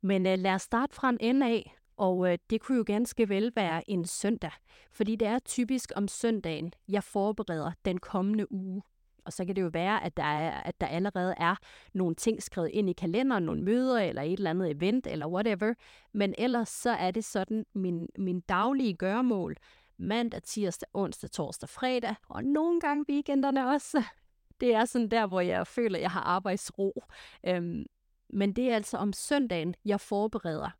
Men 0.00 0.26
øh, 0.26 0.38
lad 0.38 0.54
os 0.54 0.62
starte 0.62 0.94
fra 0.94 1.08
en 1.08 1.18
ende 1.20 1.46
af, 1.46 1.76
og 1.96 2.32
øh, 2.32 2.38
det 2.50 2.60
kunne 2.60 2.78
jo 2.78 2.84
ganske 2.86 3.28
vel 3.28 3.52
være 3.56 3.90
en 3.90 4.04
søndag, 4.04 4.50
fordi 4.92 5.16
det 5.16 5.28
er 5.28 5.38
typisk 5.38 5.92
om 5.96 6.08
søndagen, 6.08 6.72
jeg 6.88 7.04
forbereder 7.04 7.72
den 7.84 7.98
kommende 7.98 8.52
uge. 8.52 8.82
Og 9.24 9.32
så 9.32 9.44
kan 9.44 9.56
det 9.56 9.62
jo 9.62 9.70
være, 9.72 10.04
at 10.04 10.16
der, 10.16 10.22
er, 10.22 10.50
at 10.50 10.80
der 10.80 10.86
allerede 10.86 11.34
er 11.36 11.54
nogle 11.94 12.14
ting 12.14 12.42
skrevet 12.42 12.70
ind 12.72 12.90
i 12.90 12.92
kalenderen, 12.92 13.44
nogle 13.44 13.62
møder 13.62 13.98
eller 13.98 14.22
et 14.22 14.32
eller 14.32 14.50
andet 14.50 14.70
event 14.70 15.06
eller 15.06 15.26
whatever. 15.26 15.74
Men 16.12 16.34
ellers 16.38 16.68
så 16.68 16.90
er 16.90 17.10
det 17.10 17.24
sådan 17.24 17.66
min, 17.74 18.08
min 18.18 18.40
daglige 18.40 18.94
gøremål 18.94 19.56
mandag, 19.98 20.42
tirsdag, 20.42 20.88
onsdag, 20.94 21.30
torsdag, 21.30 21.68
fredag, 21.68 22.14
og 22.28 22.44
nogle 22.44 22.80
gange 22.80 23.04
weekenderne 23.08 23.68
også. 23.68 24.02
Det 24.60 24.74
er 24.74 24.84
sådan 24.84 25.08
der, 25.08 25.26
hvor 25.26 25.40
jeg 25.40 25.66
føler, 25.66 25.96
at 25.98 26.02
jeg 26.02 26.10
har 26.10 26.20
arbejdsro. 26.20 27.04
Øhm, 27.46 27.86
men 28.28 28.52
det 28.52 28.70
er 28.70 28.74
altså 28.74 28.96
om 28.96 29.12
søndagen, 29.12 29.74
jeg 29.84 30.00
forbereder 30.00 30.70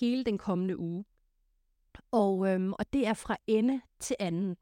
hele 0.00 0.24
den 0.24 0.38
kommende 0.38 0.78
uge. 0.78 1.04
Og, 2.10 2.48
øhm, 2.48 2.72
og 2.72 2.92
det 2.92 3.06
er 3.06 3.14
fra 3.14 3.36
ende 3.46 3.80
til 3.98 4.16
anden. 4.18 4.56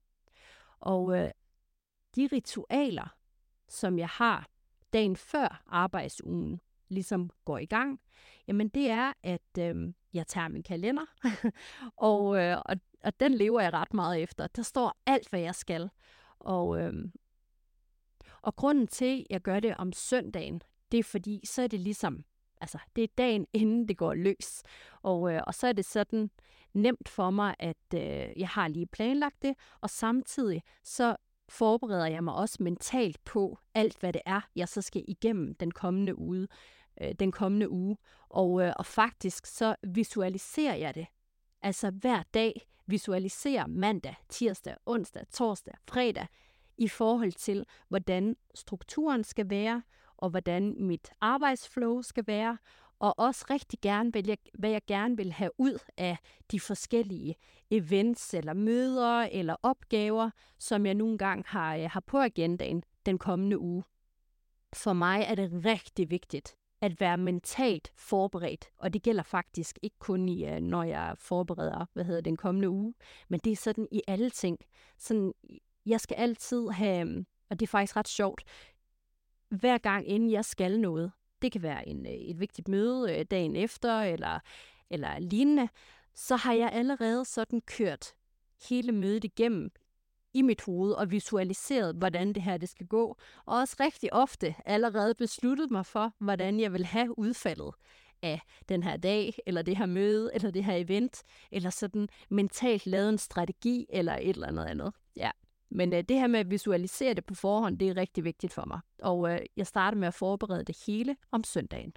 Og 0.80 1.18
øh, 1.18 1.30
de 2.16 2.28
ritualer, 2.32 3.16
som 3.68 3.98
jeg 3.98 4.08
har 4.08 4.48
dagen 4.92 5.16
før 5.16 5.62
arbejdsugen 5.66 6.60
ligesom 6.88 7.30
går 7.44 7.58
i 7.58 7.66
gang, 7.66 8.00
jamen 8.48 8.68
det 8.68 8.90
er, 8.90 9.12
at 9.22 9.58
øh, 9.58 9.92
jeg 10.12 10.26
tager 10.26 10.48
min 10.48 10.62
kalender, 10.62 11.04
og, 11.96 12.38
øh, 12.38 12.58
og, 12.66 12.76
og 13.04 13.20
den 13.20 13.34
lever 13.34 13.60
jeg 13.60 13.72
ret 13.72 13.94
meget 13.94 14.22
efter. 14.22 14.46
Der 14.46 14.62
står 14.62 14.96
alt, 15.06 15.30
hvad 15.30 15.40
jeg 15.40 15.54
skal. 15.54 15.90
Og, 16.38 16.80
øhm, 16.80 17.12
og 18.42 18.56
grunden 18.56 18.86
til, 18.86 19.20
at 19.20 19.26
jeg 19.30 19.40
gør 19.40 19.60
det 19.60 19.76
om 19.76 19.92
søndagen, 19.92 20.62
det 20.92 20.98
er 20.98 21.04
fordi, 21.04 21.40
så 21.46 21.62
er 21.62 21.66
det 21.66 21.80
ligesom, 21.80 22.24
altså 22.60 22.78
det 22.96 23.04
er 23.04 23.08
dagen 23.18 23.46
inden 23.52 23.88
det 23.88 23.96
går 23.96 24.14
løs. 24.14 24.62
Og, 25.02 25.32
øh, 25.32 25.42
og 25.46 25.54
så 25.54 25.66
er 25.66 25.72
det 25.72 25.84
sådan 25.84 26.30
nemt 26.74 27.08
for 27.08 27.30
mig, 27.30 27.54
at 27.58 27.94
øh, 27.94 28.40
jeg 28.40 28.48
har 28.48 28.68
lige 28.68 28.86
planlagt 28.86 29.42
det, 29.42 29.54
og 29.80 29.90
samtidig 29.90 30.62
så 30.84 31.16
forbereder 31.48 32.06
jeg 32.06 32.24
mig 32.24 32.34
også 32.34 32.62
mentalt 32.62 33.24
på 33.24 33.58
alt, 33.74 34.00
hvad 34.00 34.12
det 34.12 34.22
er, 34.26 34.40
jeg 34.56 34.68
så 34.68 34.82
skal 34.82 35.04
igennem 35.08 35.54
den 35.54 35.70
kommende 35.70 36.18
uge. 36.18 36.48
Øh, 37.00 37.12
den 37.18 37.32
kommende 37.32 37.70
uge. 37.70 37.96
Og, 38.28 38.62
øh, 38.62 38.72
og 38.76 38.86
faktisk 38.86 39.46
så 39.46 39.76
visualiserer 39.82 40.74
jeg 40.74 40.94
det. 40.94 41.06
Altså 41.62 41.90
hver 41.90 42.22
dag 42.34 42.66
visualiserer 42.86 43.66
mandag, 43.66 44.14
tirsdag, 44.28 44.76
onsdag, 44.86 45.26
torsdag, 45.30 45.74
fredag 45.88 46.26
i 46.78 46.88
forhold 46.88 47.32
til, 47.32 47.66
hvordan 47.88 48.36
strukturen 48.54 49.24
skal 49.24 49.50
være, 49.50 49.82
og 50.16 50.30
hvordan 50.30 50.74
mit 50.78 51.10
arbejdsflow 51.20 52.02
skal 52.02 52.26
være, 52.26 52.58
og 52.98 53.18
også 53.18 53.44
rigtig 53.50 53.78
gerne, 53.82 54.10
hvad 54.10 54.26
jeg, 54.26 54.38
hvad 54.54 54.70
jeg 54.70 54.82
gerne 54.86 55.16
vil 55.16 55.32
have 55.32 55.50
ud 55.58 55.78
af 55.96 56.16
de 56.50 56.60
forskellige 56.60 57.34
events 57.70 58.34
eller 58.34 58.52
møder 58.52 59.20
eller 59.20 59.56
opgaver, 59.62 60.30
som 60.58 60.86
jeg 60.86 60.94
nogle 60.94 61.18
gange 61.18 61.44
har, 61.46 61.76
øh, 61.76 61.90
har 61.90 62.00
på 62.00 62.18
agendaen 62.18 62.82
den 63.06 63.18
kommende 63.18 63.58
uge. 63.58 63.84
For 64.72 64.92
mig 64.92 65.24
er 65.28 65.34
det 65.34 65.64
rigtig 65.64 66.10
vigtigt 66.10 66.56
at 66.84 67.00
være 67.00 67.18
mentalt 67.18 67.92
forberedt, 67.96 68.70
og 68.78 68.92
det 68.92 69.02
gælder 69.02 69.22
faktisk 69.22 69.78
ikke 69.82 69.96
kun 69.98 70.28
i, 70.28 70.44
øh, 70.44 70.60
når 70.60 70.82
jeg 70.82 71.14
forbereder, 71.18 71.86
hvad 71.92 72.04
hedder 72.04 72.20
den 72.20 72.36
kommende 72.36 72.70
uge, 72.70 72.94
men 73.28 73.40
det 73.44 73.52
er 73.52 73.56
sådan 73.56 73.88
i 73.92 74.02
alle 74.06 74.30
ting. 74.30 74.58
Sådan, 74.98 75.32
jeg 75.86 76.00
skal 76.00 76.14
altid 76.14 76.68
have, 76.68 77.24
og 77.50 77.60
det 77.60 77.66
er 77.66 77.70
faktisk 77.70 77.96
ret 77.96 78.08
sjovt, 78.08 78.44
hver 79.48 79.78
gang 79.78 80.08
inden 80.08 80.30
jeg 80.30 80.44
skal 80.44 80.80
noget, 80.80 81.12
det 81.42 81.52
kan 81.52 81.62
være 81.62 81.88
en, 81.88 82.06
øh, 82.06 82.12
et 82.12 82.40
vigtigt 82.40 82.68
møde 82.68 83.18
øh, 83.18 83.24
dagen 83.30 83.56
efter, 83.56 84.00
eller, 84.00 84.40
eller 84.90 85.18
lignende, 85.18 85.68
så 86.14 86.36
har 86.36 86.52
jeg 86.52 86.70
allerede 86.72 87.24
sådan 87.24 87.60
kørt 87.60 88.14
hele 88.68 88.92
mødet 88.92 89.24
igennem 89.24 89.70
i 90.34 90.42
mit 90.42 90.62
hoved 90.62 90.92
og 90.92 91.10
visualiseret, 91.10 91.94
hvordan 91.94 92.32
det 92.32 92.42
her 92.42 92.56
det 92.56 92.68
skal 92.68 92.86
gå. 92.86 93.16
Og 93.46 93.58
også 93.58 93.76
rigtig 93.80 94.12
ofte 94.12 94.54
allerede 94.64 95.14
besluttet 95.14 95.70
mig 95.70 95.86
for, 95.86 96.12
hvordan 96.18 96.60
jeg 96.60 96.72
vil 96.72 96.84
have 96.84 97.18
udfaldet 97.18 97.74
af 98.22 98.40
den 98.68 98.82
her 98.82 98.96
dag, 98.96 99.34
eller 99.46 99.62
det 99.62 99.76
her 99.76 99.86
møde, 99.86 100.30
eller 100.34 100.50
det 100.50 100.64
her 100.64 100.74
event, 100.76 101.22
eller 101.52 101.70
sådan 101.70 102.08
mentalt 102.30 102.86
lavet 102.86 103.08
en 103.08 103.18
strategi, 103.18 103.86
eller 103.88 104.16
et 104.16 104.28
eller 104.28 104.46
andet 104.46 104.64
andet. 104.64 104.92
Ja. 105.16 105.30
Men 105.70 105.92
øh, 105.92 106.04
det 106.08 106.18
her 106.18 106.26
med 106.26 106.40
at 106.40 106.50
visualisere 106.50 107.14
det 107.14 107.24
på 107.24 107.34
forhånd, 107.34 107.78
det 107.78 107.88
er 107.88 107.96
rigtig 107.96 108.24
vigtigt 108.24 108.52
for 108.52 108.64
mig. 108.64 108.80
Og 109.02 109.32
øh, 109.32 109.40
jeg 109.56 109.66
starter 109.66 109.98
med 109.98 110.08
at 110.08 110.14
forberede 110.14 110.64
det 110.64 110.76
hele 110.86 111.16
om 111.30 111.44
søndagen. 111.44 111.92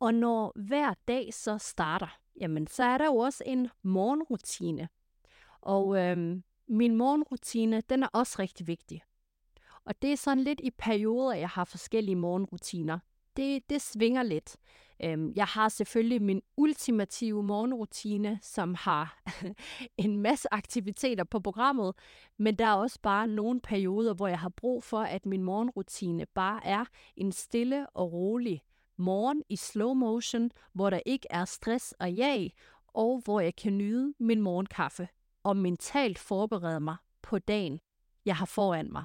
Og 0.00 0.14
når 0.14 0.52
hver 0.54 0.94
dag 1.08 1.34
så 1.34 1.58
starter, 1.58 2.18
jamen 2.40 2.66
så 2.66 2.84
er 2.84 2.98
der 2.98 3.04
jo 3.04 3.16
også 3.16 3.44
en 3.46 3.68
morgenrutine. 3.82 4.88
Og 5.60 5.98
øh, 5.98 6.42
min 6.70 6.96
morgenrutine, 6.96 7.80
den 7.80 8.02
er 8.02 8.08
også 8.12 8.36
rigtig 8.38 8.66
vigtig. 8.66 9.02
Og 9.84 10.02
det 10.02 10.12
er 10.12 10.16
sådan 10.16 10.44
lidt 10.44 10.60
i 10.60 10.70
perioder, 10.70 11.34
jeg 11.34 11.48
har 11.48 11.64
forskellige 11.64 12.16
morgenrutiner. 12.16 12.98
Det, 13.36 13.70
det 13.70 13.82
svinger 13.82 14.22
lidt. 14.22 14.56
Øhm, 15.04 15.32
jeg 15.36 15.44
har 15.44 15.68
selvfølgelig 15.68 16.22
min 16.22 16.42
ultimative 16.56 17.42
morgenrutine, 17.42 18.38
som 18.42 18.74
har 18.74 19.22
en 20.04 20.18
masse 20.18 20.48
aktiviteter 20.54 21.24
på 21.24 21.40
programmet, 21.40 21.94
men 22.38 22.54
der 22.54 22.66
er 22.66 22.74
også 22.74 22.98
bare 23.02 23.26
nogle 23.26 23.60
perioder, 23.60 24.14
hvor 24.14 24.28
jeg 24.28 24.38
har 24.38 24.48
brug 24.48 24.84
for, 24.84 25.00
at 25.00 25.26
min 25.26 25.42
morgenrutine 25.42 26.26
bare 26.26 26.66
er 26.66 26.84
en 27.16 27.32
stille 27.32 27.86
og 27.90 28.12
rolig 28.12 28.62
morgen 28.96 29.42
i 29.48 29.56
slow 29.56 29.94
motion, 29.94 30.50
hvor 30.72 30.90
der 30.90 31.00
ikke 31.06 31.26
er 31.30 31.44
stress 31.44 31.92
og 31.92 32.16
jag, 32.16 32.52
og 32.86 33.20
hvor 33.24 33.40
jeg 33.40 33.56
kan 33.56 33.78
nyde 33.78 34.14
min 34.18 34.40
morgenkaffe 34.40 35.08
og 35.42 35.56
mentalt 35.56 36.18
forberede 36.18 36.80
mig 36.80 36.96
på 37.22 37.38
dagen, 37.38 37.80
jeg 38.24 38.36
har 38.36 38.46
foran 38.46 38.92
mig. 38.92 39.04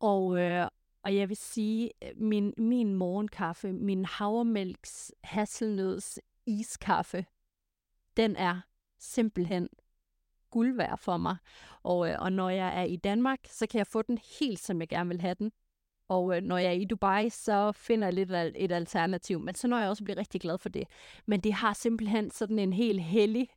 Og, 0.00 0.38
øh, 0.38 0.68
og 1.02 1.16
jeg 1.16 1.28
vil 1.28 1.36
sige, 1.36 1.90
øh, 2.04 2.10
min, 2.16 2.54
min 2.58 2.94
morgenkaffe, 2.94 3.72
min 3.72 4.04
havremælks 4.04 5.12
hasselnøds 5.24 6.18
iskaffe, 6.46 7.26
den 8.16 8.36
er 8.36 8.60
simpelthen 8.98 9.68
guld 10.50 10.76
værd 10.76 10.98
for 10.98 11.16
mig. 11.16 11.36
Og, 11.82 12.10
øh, 12.10 12.16
og 12.18 12.32
når 12.32 12.50
jeg 12.50 12.80
er 12.80 12.84
i 12.84 12.96
Danmark, 12.96 13.38
så 13.44 13.66
kan 13.66 13.78
jeg 13.78 13.86
få 13.86 14.02
den 14.02 14.18
helt, 14.40 14.58
som 14.58 14.80
jeg 14.80 14.88
gerne 14.88 15.08
vil 15.08 15.20
have 15.20 15.34
den. 15.34 15.52
Og 16.08 16.36
øh, 16.36 16.42
når 16.42 16.58
jeg 16.58 16.68
er 16.68 16.80
i 16.80 16.84
Dubai, 16.84 17.30
så 17.30 17.72
finder 17.72 18.06
jeg 18.06 18.14
lidt 18.14 18.30
af 18.30 18.52
et 18.56 18.72
alternativ. 18.72 19.40
Men 19.40 19.54
så 19.54 19.68
når 19.68 19.78
jeg 19.78 19.88
også 19.88 20.04
bliver 20.04 20.18
rigtig 20.18 20.40
glad 20.40 20.58
for 20.58 20.68
det. 20.68 20.84
Men 21.26 21.40
det 21.40 21.52
har 21.52 21.72
simpelthen 21.72 22.30
sådan 22.30 22.58
en 22.58 22.72
helt 22.72 23.02
hellig 23.02 23.48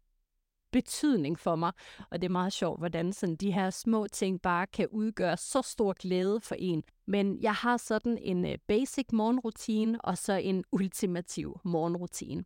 betydning 0.72 1.40
for 1.40 1.56
mig. 1.56 1.72
Og 2.10 2.22
det 2.22 2.28
er 2.28 2.32
meget 2.32 2.54
sjovt, 2.54 2.80
hvordan 2.80 3.14
sådan 3.14 3.36
de 3.36 3.52
her 3.52 3.70
små 3.70 4.08
ting 4.08 4.42
bare 4.42 4.68
kan 4.68 4.88
udgøre 4.92 5.38
så 5.38 5.62
stor 5.62 5.94
glæde 6.00 6.42
for 6.42 6.56
en. 6.60 6.84
Men 7.06 7.42
jeg 7.42 7.54
har 7.54 7.78
sådan 7.78 8.18
en 8.22 8.46
øh, 8.46 8.58
basic 8.68 9.06
morgenrutine, 9.14 10.02
og 10.02 10.18
så 10.18 10.34
en 10.34 10.64
ultimativ 10.72 11.60
morgenrutine. 11.64 12.44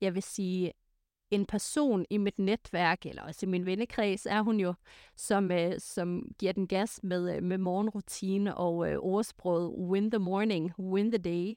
Jeg 0.00 0.14
vil 0.14 0.22
sige, 0.22 0.72
en 1.30 1.46
person 1.46 2.04
i 2.10 2.18
mit 2.18 2.38
netværk, 2.38 3.06
eller 3.06 3.22
også 3.22 3.46
i 3.46 3.48
min 3.48 3.66
vennekreds, 3.66 4.26
er 4.26 4.42
hun 4.42 4.60
jo, 4.60 4.74
som, 5.16 5.50
øh, 5.50 5.72
som 5.78 6.22
giver 6.38 6.52
den 6.52 6.66
gas 6.66 7.00
med, 7.02 7.36
øh, 7.36 7.42
med 7.42 7.58
morgenrutine 7.58 8.56
og 8.56 8.90
øh, 8.90 8.98
ordsproget 8.98 9.70
win 9.78 10.10
the 10.10 10.18
morning, 10.18 10.72
win 10.78 11.10
the 11.10 11.18
day. 11.18 11.54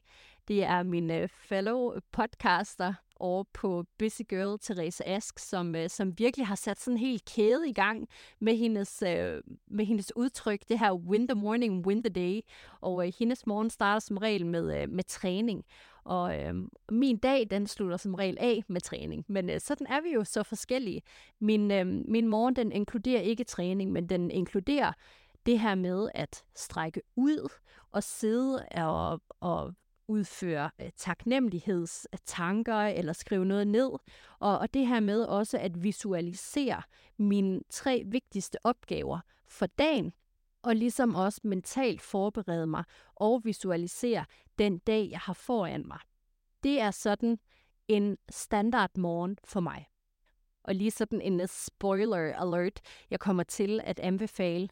Det 0.48 0.64
er 0.64 0.84
min 0.84 1.12
øh, 1.12 1.30
fellow 1.30 1.94
podcaster, 2.12 2.94
over 3.20 3.44
på 3.54 3.86
Busy 4.00 4.22
Girl, 4.30 4.60
Therese 4.62 5.08
Ask, 5.08 5.40
som, 5.40 5.76
øh, 5.76 5.90
som 5.90 6.20
virkelig 6.20 6.48
har 6.48 6.56
sat 6.56 6.80
sådan 6.80 6.94
en 6.94 7.00
hel 7.00 7.22
kæde 7.36 7.70
i 7.70 7.74
gang 7.74 8.08
med 8.40 8.56
hendes, 8.58 9.04
øh, 9.08 9.42
med 9.68 9.86
hendes 9.86 10.16
udtryk, 10.16 10.62
det 10.70 10.80
her 10.80 10.94
win 10.94 11.28
the 11.28 11.36
morning, 11.36 11.88
win 11.88 12.04
the 12.04 12.14
day. 12.14 12.42
Og 12.82 13.08
øh, 13.08 13.14
hendes 13.20 13.48
morgen 13.48 13.70
starter 13.70 14.00
som 14.00 14.18
regel 14.18 14.46
med, 14.46 14.82
øh, 14.82 14.90
med 14.90 15.04
træning. 15.04 15.66
Og 16.04 16.40
øh, 16.40 16.54
min 16.92 17.18
dag, 17.18 17.48
den 17.50 17.68
slutter 17.68 17.98
som 17.98 18.14
regel 18.14 18.38
af 18.40 18.64
med 18.68 18.82
træning. 18.82 19.26
Men 19.28 19.50
øh, 19.50 19.60
sådan 19.60 19.88
er 19.88 20.02
vi 20.02 20.10
jo 20.10 20.24
så 20.24 20.44
forskellige. 20.44 21.02
Min, 21.40 21.72
øh, 21.72 21.86
min 21.88 22.28
morgen, 22.28 22.56
den 22.56 22.72
inkluderer 22.72 23.22
ikke 23.22 23.44
træning, 23.44 23.92
men 23.92 24.10
den 24.10 24.32
inkluderer 24.32 24.94
det 25.46 25.60
her 25.60 25.76
med 25.76 26.10
at 26.14 26.44
strække 26.56 27.02
ud 27.16 27.50
og 27.92 28.04
sidde 28.04 28.66
og, 28.76 29.22
og 29.40 29.74
udføre 30.08 30.72
øh, 30.82 30.90
taknemmelighedstanker 30.96 32.78
eller 32.78 33.14
skrive 33.14 33.46
noget 33.46 33.68
ned. 33.68 33.90
Og, 34.40 34.60
og 34.60 34.74
det 34.74 34.88
her 34.88 35.00
med 35.00 35.24
også 35.24 35.58
at 35.58 35.84
visualisere 35.84 36.82
mine 37.18 37.62
tre 37.70 38.04
vigtigste 38.06 38.58
opgaver 38.64 39.20
for 39.48 39.66
dagen, 39.66 40.14
og 40.62 40.76
ligesom 40.76 41.16
også 41.16 41.42
mentalt 41.44 42.02
forberede 42.02 42.68
mig 42.68 42.84
og 43.16 43.42
visualisere 43.44 44.26
den 44.60 44.78
dag, 44.78 45.08
jeg 45.12 45.20
har 45.20 45.34
foran 45.34 45.88
mig. 45.88 46.00
Det 46.64 46.82
er 46.82 46.92
sådan 46.92 47.40
en 47.88 48.18
standard 48.30 48.98
morgen 48.98 49.38
for 49.44 49.60
mig. 49.60 49.88
Og 50.64 50.76
lige 50.76 50.92
sådan 50.92 51.22
en 51.22 51.48
spoiler 51.48 52.18
alert, 52.18 52.82
jeg 53.10 53.20
kommer 53.20 53.44
til 53.44 53.82
at 53.84 54.00
anbefale 54.00 54.70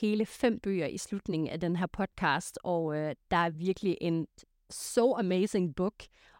hele 0.00 0.26
fem 0.26 0.60
bøger 0.60 0.86
i 0.86 0.98
slutningen 0.98 1.48
af 1.48 1.60
den 1.60 1.76
her 1.76 1.86
podcast, 1.86 2.58
og 2.62 2.96
øh, 2.96 3.14
der 3.30 3.36
er 3.36 3.50
virkelig 3.50 3.98
en 4.00 4.26
so 4.74 5.16
amazing 5.16 5.74
book 5.74 5.94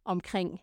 omkring 0.04 0.60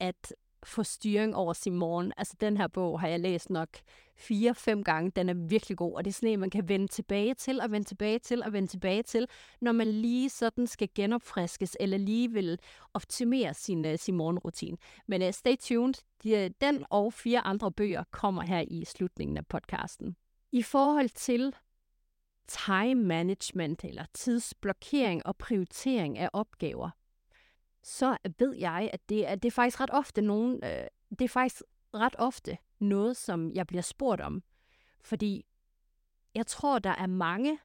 at 0.00 0.34
få 0.64 0.82
styring 0.82 1.36
over 1.36 1.52
sin 1.52 1.76
morgen. 1.76 2.12
Altså 2.16 2.36
den 2.40 2.56
her 2.56 2.66
bog 2.66 3.00
har 3.00 3.08
jeg 3.08 3.20
læst 3.20 3.50
nok 3.50 3.68
fire-fem 4.16 4.84
gange. 4.84 5.10
Den 5.16 5.28
er 5.28 5.34
virkelig 5.34 5.78
god, 5.78 5.94
og 5.94 6.04
det 6.04 6.10
er 6.10 6.14
sådan 6.14 6.28
en, 6.28 6.40
man 6.40 6.50
kan 6.50 6.68
vende 6.68 6.86
tilbage 6.86 7.34
til, 7.34 7.60
og 7.60 7.70
vende 7.70 7.88
tilbage 7.88 8.18
til, 8.18 8.42
og 8.42 8.52
vende 8.52 8.68
tilbage 8.68 9.02
til, 9.02 9.26
når 9.60 9.72
man 9.72 9.86
lige 9.86 10.30
sådan 10.30 10.66
skal 10.66 10.88
genopfriskes, 10.94 11.76
eller 11.80 11.98
lige 11.98 12.32
vil 12.32 12.58
optimere 12.94 13.54
sin, 13.54 13.84
uh, 13.84 13.96
sin 13.96 14.16
morgenrutine. 14.16 14.76
Men 15.06 15.22
uh, 15.22 15.30
stay 15.30 15.56
tuned. 15.56 15.94
De, 16.22 16.30
øh, 16.30 16.50
den 16.60 16.84
og 16.90 17.12
fire 17.12 17.40
andre 17.40 17.72
bøger 17.72 18.04
kommer 18.10 18.42
her 18.42 18.64
i 18.68 18.84
slutningen 18.84 19.36
af 19.36 19.46
podcasten. 19.46 20.16
I 20.52 20.62
forhold 20.62 21.08
til 21.08 21.54
time 22.48 23.02
management 23.04 23.84
eller 23.84 24.04
tidsblokering 24.14 25.26
og 25.26 25.36
prioritering 25.36 26.18
af 26.18 26.30
opgaver, 26.32 26.90
så 27.82 28.16
ved 28.38 28.56
jeg, 28.56 28.90
at 28.92 29.08
det 29.08 29.28
er, 29.28 29.34
det 29.34 29.48
er 29.48 29.52
faktisk 29.52 29.80
ret 29.80 29.90
ofte 29.92 30.22
nogen, 30.22 30.60
øh, 30.64 30.86
det 31.10 31.22
er 31.22 31.28
faktisk 31.28 31.62
ret 31.94 32.16
ofte 32.18 32.58
noget, 32.78 33.16
som 33.16 33.52
jeg 33.52 33.66
bliver 33.66 33.82
spurgt 33.82 34.20
om. 34.20 34.42
Fordi 35.00 35.46
jeg 36.34 36.46
tror, 36.46 36.78
der 36.78 36.90
er 36.90 37.06
mange, 37.06 37.58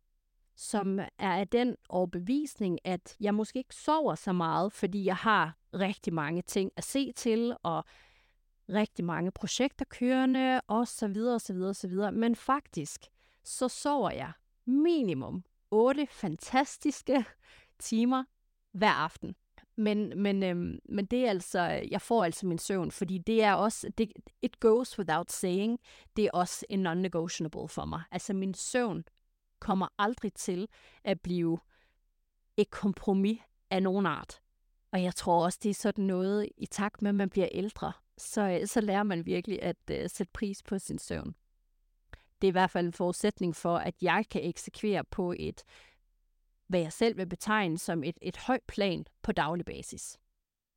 som 0.56 1.00
er 1.00 1.10
af 1.38 1.48
den 1.48 1.76
overbevisning, 1.90 2.80
at 2.84 3.16
jeg 3.20 3.36
måske 3.36 3.60
ikke 3.60 3.76
sover 3.76 4.16
så 4.16 4.34
meget, 4.34 4.74
fordi 4.74 5.06
jeg 5.06 5.16
har 5.16 5.58
rigtig 5.74 6.14
mange 6.14 6.42
ting 6.42 6.72
at 6.78 6.84
se 6.84 7.12
til, 7.12 7.56
og 7.64 7.84
rigtig 8.70 9.06
mange 9.06 9.32
projekter 9.32 9.86
kørende, 9.86 10.62
og 10.68 10.88
så 10.88 11.08
videre, 11.08 11.36
og 11.36 11.42
så 11.42 11.54
videre, 11.54 11.70
og 11.70 11.76
så 11.76 11.88
videre. 11.88 12.12
Men 12.12 12.36
faktisk, 12.36 13.06
så 13.44 13.68
sover 13.68 14.12
jeg 14.12 14.32
minimum 14.68 15.44
8 15.72 16.08
fantastiske 16.12 17.26
timer 17.80 18.24
hver 18.72 18.92
aften. 18.92 19.36
Men, 19.76 20.22
men, 20.22 20.44
øhm, 20.44 20.80
men 20.90 21.06
det 21.06 21.26
er 21.26 21.30
altså, 21.30 21.62
jeg 21.92 22.02
får 22.02 22.24
altså 22.24 22.48
min 22.48 22.58
søvn, 22.58 22.92
fordi 22.92 23.18
det 23.18 23.44
er 23.44 23.54
også, 23.54 23.92
det, 23.98 24.12
it 24.42 24.60
goes 24.60 25.00
without 25.00 25.32
saying, 25.32 25.80
det 26.16 26.26
er 26.26 26.30
også 26.34 26.66
en 26.70 26.88
non-negotiable 26.88 27.68
for 27.68 27.86
mig. 27.86 28.02
Altså 28.12 28.34
min 28.34 28.54
søvn 28.54 29.04
kommer 29.60 29.88
aldrig 29.98 30.34
til 30.34 30.68
at 31.04 31.22
blive 31.22 31.60
et 32.58 32.72
kompromis 32.72 33.40
af 33.70 33.84
nogen 33.84 34.06
art. 34.06 34.42
Og 34.92 35.04
jeg 35.04 35.16
tror 35.16 35.46
også, 35.46 35.60
det 35.64 35.70
er 35.70 35.74
sådan 35.74 36.06
noget, 36.06 36.50
i 36.58 36.66
takt 36.66 37.02
med, 37.02 37.10
at 37.10 37.16
man 37.16 37.30
bliver 37.30 37.48
ældre, 37.52 37.92
så, 38.18 38.62
så 38.66 38.82
lærer 38.82 39.04
man 39.04 39.26
virkelig 39.26 39.64
at 39.64 39.78
uh, 39.92 39.98
sætte 40.08 40.32
pris 40.34 40.64
på 40.64 40.80
sin 40.80 41.00
søvn. 41.00 41.36
Det 42.41 42.48
er 42.48 42.51
i 42.51 42.51
hvert 42.51 42.72
fald 42.72 42.86
en 42.86 42.94
forudsætning 42.94 43.56
for, 43.56 43.77
at 43.77 43.96
jeg 44.01 44.25
kan 44.29 44.44
eksekvere 44.44 45.03
på 45.03 45.34
et, 45.39 45.63
hvad 46.67 46.79
jeg 46.79 46.94
selv 46.94 47.17
vil 47.17 47.29
betegne 47.29 47.77
som 47.77 48.03
et, 48.03 48.17
et 48.22 48.38
højt 48.38 48.63
plan 48.67 49.06
på 49.22 49.32
daglig 49.32 49.65
basis. 49.65 50.17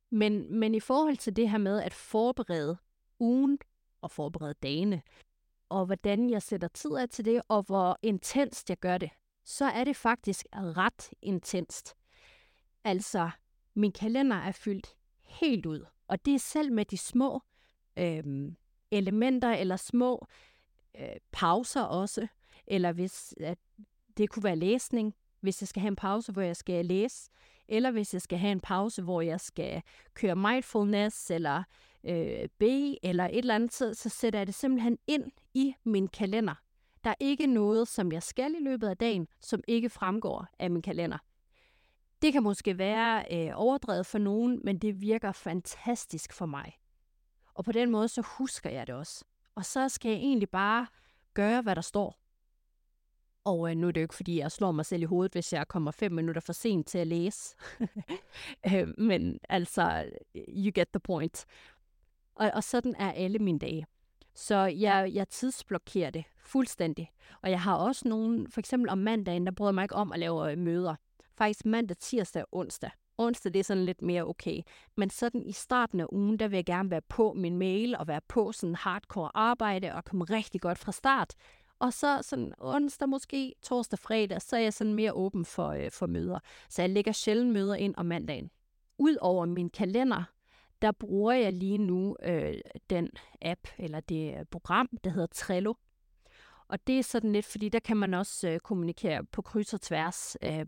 Men, 0.09 0.59
men 0.59 0.75
i 0.75 0.79
forhold 0.79 1.17
til 1.17 1.35
det 1.35 1.49
her 1.49 1.57
med 1.57 1.81
at 1.81 1.93
forberede 1.93 2.77
ugen 3.19 3.59
og 4.01 4.11
forberede 4.11 4.53
dagene, 4.53 5.01
og 5.69 5.85
hvordan 5.85 6.29
jeg 6.29 6.41
sætter 6.41 6.67
tid 6.67 6.95
af 6.95 7.09
til 7.09 7.25
det, 7.25 7.41
og 7.47 7.63
hvor 7.63 7.99
intenst 8.01 8.69
jeg 8.69 8.77
gør 8.77 8.97
det, 8.97 9.09
så 9.43 9.65
er 9.65 9.83
det 9.83 9.95
faktisk 9.95 10.45
ret 10.53 11.09
intenst. 11.21 11.95
Altså, 12.83 13.29
min 13.73 13.91
kalender 13.91 14.35
er 14.35 14.51
fyldt 14.51 14.95
helt 15.23 15.65
ud, 15.65 15.85
og 16.07 16.25
det 16.25 16.35
er 16.35 16.39
selv 16.39 16.71
med 16.71 16.85
de 16.85 16.97
små 16.97 17.41
øh, 17.97 18.51
elementer 18.91 19.51
eller 19.51 19.75
små 19.75 20.27
øh, 20.31 20.50
Øh, 20.99 21.15
pauser 21.31 21.81
også, 21.81 22.27
eller 22.67 22.91
hvis 22.91 23.33
at 23.39 23.57
det 24.17 24.29
kunne 24.29 24.43
være 24.43 24.55
læsning, 24.55 25.15
hvis 25.39 25.61
jeg 25.61 25.67
skal 25.67 25.81
have 25.81 25.87
en 25.87 25.95
pause, 25.95 26.31
hvor 26.31 26.41
jeg 26.41 26.55
skal 26.55 26.85
læse, 26.85 27.29
eller 27.67 27.91
hvis 27.91 28.13
jeg 28.13 28.21
skal 28.21 28.37
have 28.37 28.51
en 28.51 28.59
pause, 28.59 29.01
hvor 29.01 29.21
jeg 29.21 29.39
skal 29.39 29.81
køre 30.13 30.35
mindfulness, 30.35 31.31
eller 31.31 31.63
øh, 32.03 32.47
B, 32.59 32.63
eller 33.03 33.25
et 33.25 33.37
eller 33.37 33.55
andet, 33.55 33.73
så, 33.73 33.93
så 33.93 34.09
sætter 34.09 34.39
jeg 34.39 34.47
det 34.47 34.55
simpelthen 34.55 34.97
ind 35.07 35.31
i 35.53 35.75
min 35.83 36.07
kalender. 36.07 36.55
Der 37.03 37.09
er 37.09 37.15
ikke 37.19 37.47
noget, 37.47 37.87
som 37.87 38.11
jeg 38.11 38.23
skal 38.23 38.55
i 38.59 38.63
løbet 38.63 38.87
af 38.87 38.97
dagen, 38.97 39.27
som 39.39 39.63
ikke 39.67 39.89
fremgår 39.89 40.47
af 40.59 40.71
min 40.71 40.81
kalender. 40.81 41.17
Det 42.21 42.33
kan 42.33 42.43
måske 42.43 42.77
være 42.77 43.25
øh, 43.31 43.51
overdrevet 43.55 44.05
for 44.05 44.17
nogen, 44.17 44.61
men 44.63 44.77
det 44.77 45.01
virker 45.01 45.31
fantastisk 45.31 46.33
for 46.33 46.45
mig. 46.45 46.77
Og 47.53 47.65
på 47.65 47.71
den 47.71 47.91
måde, 47.91 48.07
så 48.07 48.21
husker 48.37 48.69
jeg 48.69 48.87
det 48.87 48.95
også. 48.95 49.25
Og 49.55 49.65
så 49.65 49.89
skal 49.89 50.09
jeg 50.09 50.19
egentlig 50.19 50.49
bare 50.49 50.87
gøre, 51.33 51.61
hvad 51.61 51.75
der 51.75 51.81
står. 51.81 52.17
Og 53.43 53.69
øh, 53.69 53.75
nu 53.77 53.87
er 53.87 53.91
det 53.91 54.01
jo 54.01 54.03
ikke, 54.03 54.15
fordi 54.15 54.39
jeg 54.39 54.51
slår 54.51 54.71
mig 54.71 54.85
selv 54.85 55.01
i 55.01 55.05
hovedet, 55.05 55.33
hvis 55.33 55.53
jeg 55.53 55.67
kommer 55.67 55.91
fem 55.91 56.11
minutter 56.11 56.41
for 56.41 56.53
sent 56.53 56.87
til 56.87 56.97
at 56.97 57.07
læse. 57.07 57.55
øh, 58.73 58.87
men 58.97 59.39
altså, 59.49 60.11
you 60.35 60.71
get 60.75 60.87
the 60.87 60.99
point. 60.99 61.45
Og, 62.35 62.51
og 62.53 62.63
sådan 62.63 62.95
er 62.99 63.11
alle 63.11 63.39
mine 63.39 63.59
dage. 63.59 63.85
Så 64.33 64.55
jeg, 64.55 65.11
jeg 65.13 65.29
tidsblokerer 65.29 66.09
det 66.09 66.23
fuldstændig. 66.39 67.11
Og 67.41 67.49
jeg 67.49 67.61
har 67.61 67.75
også 67.75 68.07
nogen, 68.07 68.51
for 68.51 68.59
eksempel 68.59 68.89
om 68.89 68.97
mandagen, 68.97 69.45
der 69.45 69.51
bryder 69.51 69.71
mig 69.71 69.83
ikke 69.83 69.95
om 69.95 70.11
at 70.11 70.19
lave 70.19 70.51
øh, 70.51 70.57
møder. 70.57 70.95
Faktisk 71.37 71.65
mandag, 71.65 71.97
tirsdag 71.97 72.43
og 72.43 72.47
onsdag. 72.51 72.89
Onsdag, 73.21 73.53
det 73.53 73.59
er 73.59 73.63
sådan 73.63 73.85
lidt 73.85 74.01
mere 74.01 74.23
okay. 74.23 74.61
Men 74.97 75.09
sådan 75.09 75.43
i 75.43 75.51
starten 75.51 75.99
af 75.99 76.05
ugen, 76.11 76.39
der 76.39 76.47
vil 76.47 76.57
jeg 76.57 76.65
gerne 76.65 76.91
være 76.91 77.01
på 77.01 77.33
min 77.33 77.57
mail 77.57 77.95
og 77.95 78.07
være 78.07 78.21
på 78.27 78.51
sådan 78.51 78.75
hardcore 78.75 79.31
arbejde 79.33 79.93
og 79.93 80.05
komme 80.05 80.23
rigtig 80.23 80.61
godt 80.61 80.77
fra 80.77 80.91
start. 80.91 81.33
Og 81.79 81.93
så 81.93 82.19
sådan 82.21 82.53
onsdag 82.57 83.09
måske, 83.09 83.53
torsdag, 83.61 83.99
fredag, 83.99 84.41
så 84.41 84.55
er 84.55 84.59
jeg 84.59 84.73
sådan 84.73 84.93
mere 84.93 85.13
åben 85.13 85.45
for, 85.45 85.67
øh, 85.67 85.91
for 85.91 86.07
møder. 86.07 86.39
Så 86.69 86.81
jeg 86.81 86.89
lægger 86.89 87.11
sjældent 87.11 87.53
møder 87.53 87.75
ind 87.75 87.93
om 87.97 88.05
mandagen. 88.05 88.49
Udover 88.97 89.45
min 89.45 89.69
kalender, 89.69 90.23
der 90.81 90.91
bruger 90.91 91.33
jeg 91.33 91.53
lige 91.53 91.77
nu 91.77 92.17
øh, 92.23 92.53
den 92.89 93.09
app, 93.41 93.67
eller 93.77 93.99
det 93.99 94.37
øh, 94.39 94.45
program, 94.51 94.89
der 95.03 95.09
hedder 95.09 95.27
Trello. 95.27 95.73
Og 96.67 96.87
det 96.87 96.99
er 96.99 97.03
sådan 97.03 97.31
lidt, 97.31 97.45
fordi 97.45 97.69
der 97.69 97.79
kan 97.79 97.97
man 97.97 98.13
også 98.13 98.49
øh, 98.49 98.59
kommunikere 98.59 99.23
på 99.23 99.41
kryds 99.41 99.73
og 99.73 99.81
tværs 99.81 100.37
øh, 100.43 100.65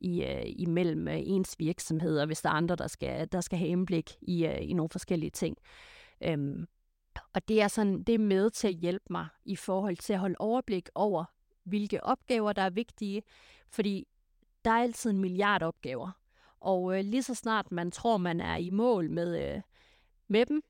i, 0.00 0.24
øh, 0.24 0.42
imellem 0.46 1.08
øh, 1.08 1.18
ens 1.18 1.56
virksomheder, 1.58 2.26
hvis 2.26 2.42
der 2.42 2.48
er 2.48 2.54
andre, 2.54 2.76
der 2.76 2.86
skal, 2.86 3.28
der 3.32 3.40
skal 3.40 3.58
have 3.58 3.68
indblik 3.68 4.16
i, 4.22 4.46
øh, 4.46 4.58
i 4.60 4.72
nogle 4.72 4.90
forskellige 4.90 5.30
ting. 5.30 5.56
Øhm, 6.20 6.66
og 7.34 7.48
det 7.48 7.62
er, 7.62 7.68
sådan, 7.68 8.02
det 8.02 8.14
er 8.14 8.18
med 8.18 8.50
til 8.50 8.68
at 8.68 8.74
hjælpe 8.74 9.06
mig 9.10 9.26
i 9.44 9.56
forhold 9.56 9.96
til 9.96 10.12
at 10.12 10.18
holde 10.18 10.36
overblik 10.38 10.88
over, 10.94 11.24
hvilke 11.64 12.04
opgaver, 12.04 12.52
der 12.52 12.62
er 12.62 12.70
vigtige. 12.70 13.22
Fordi 13.68 14.06
der 14.64 14.70
er 14.70 14.82
altid 14.82 15.10
en 15.10 15.20
milliard 15.20 15.62
opgaver. 15.62 16.10
Og 16.60 16.98
øh, 16.98 17.04
lige 17.04 17.22
så 17.22 17.34
snart 17.34 17.72
man 17.72 17.90
tror, 17.90 18.16
man 18.16 18.40
er 18.40 18.56
i 18.56 18.70
mål 18.70 19.10
med, 19.10 19.54
øh, 19.54 19.62
med 20.28 20.46
dem, 20.46 20.62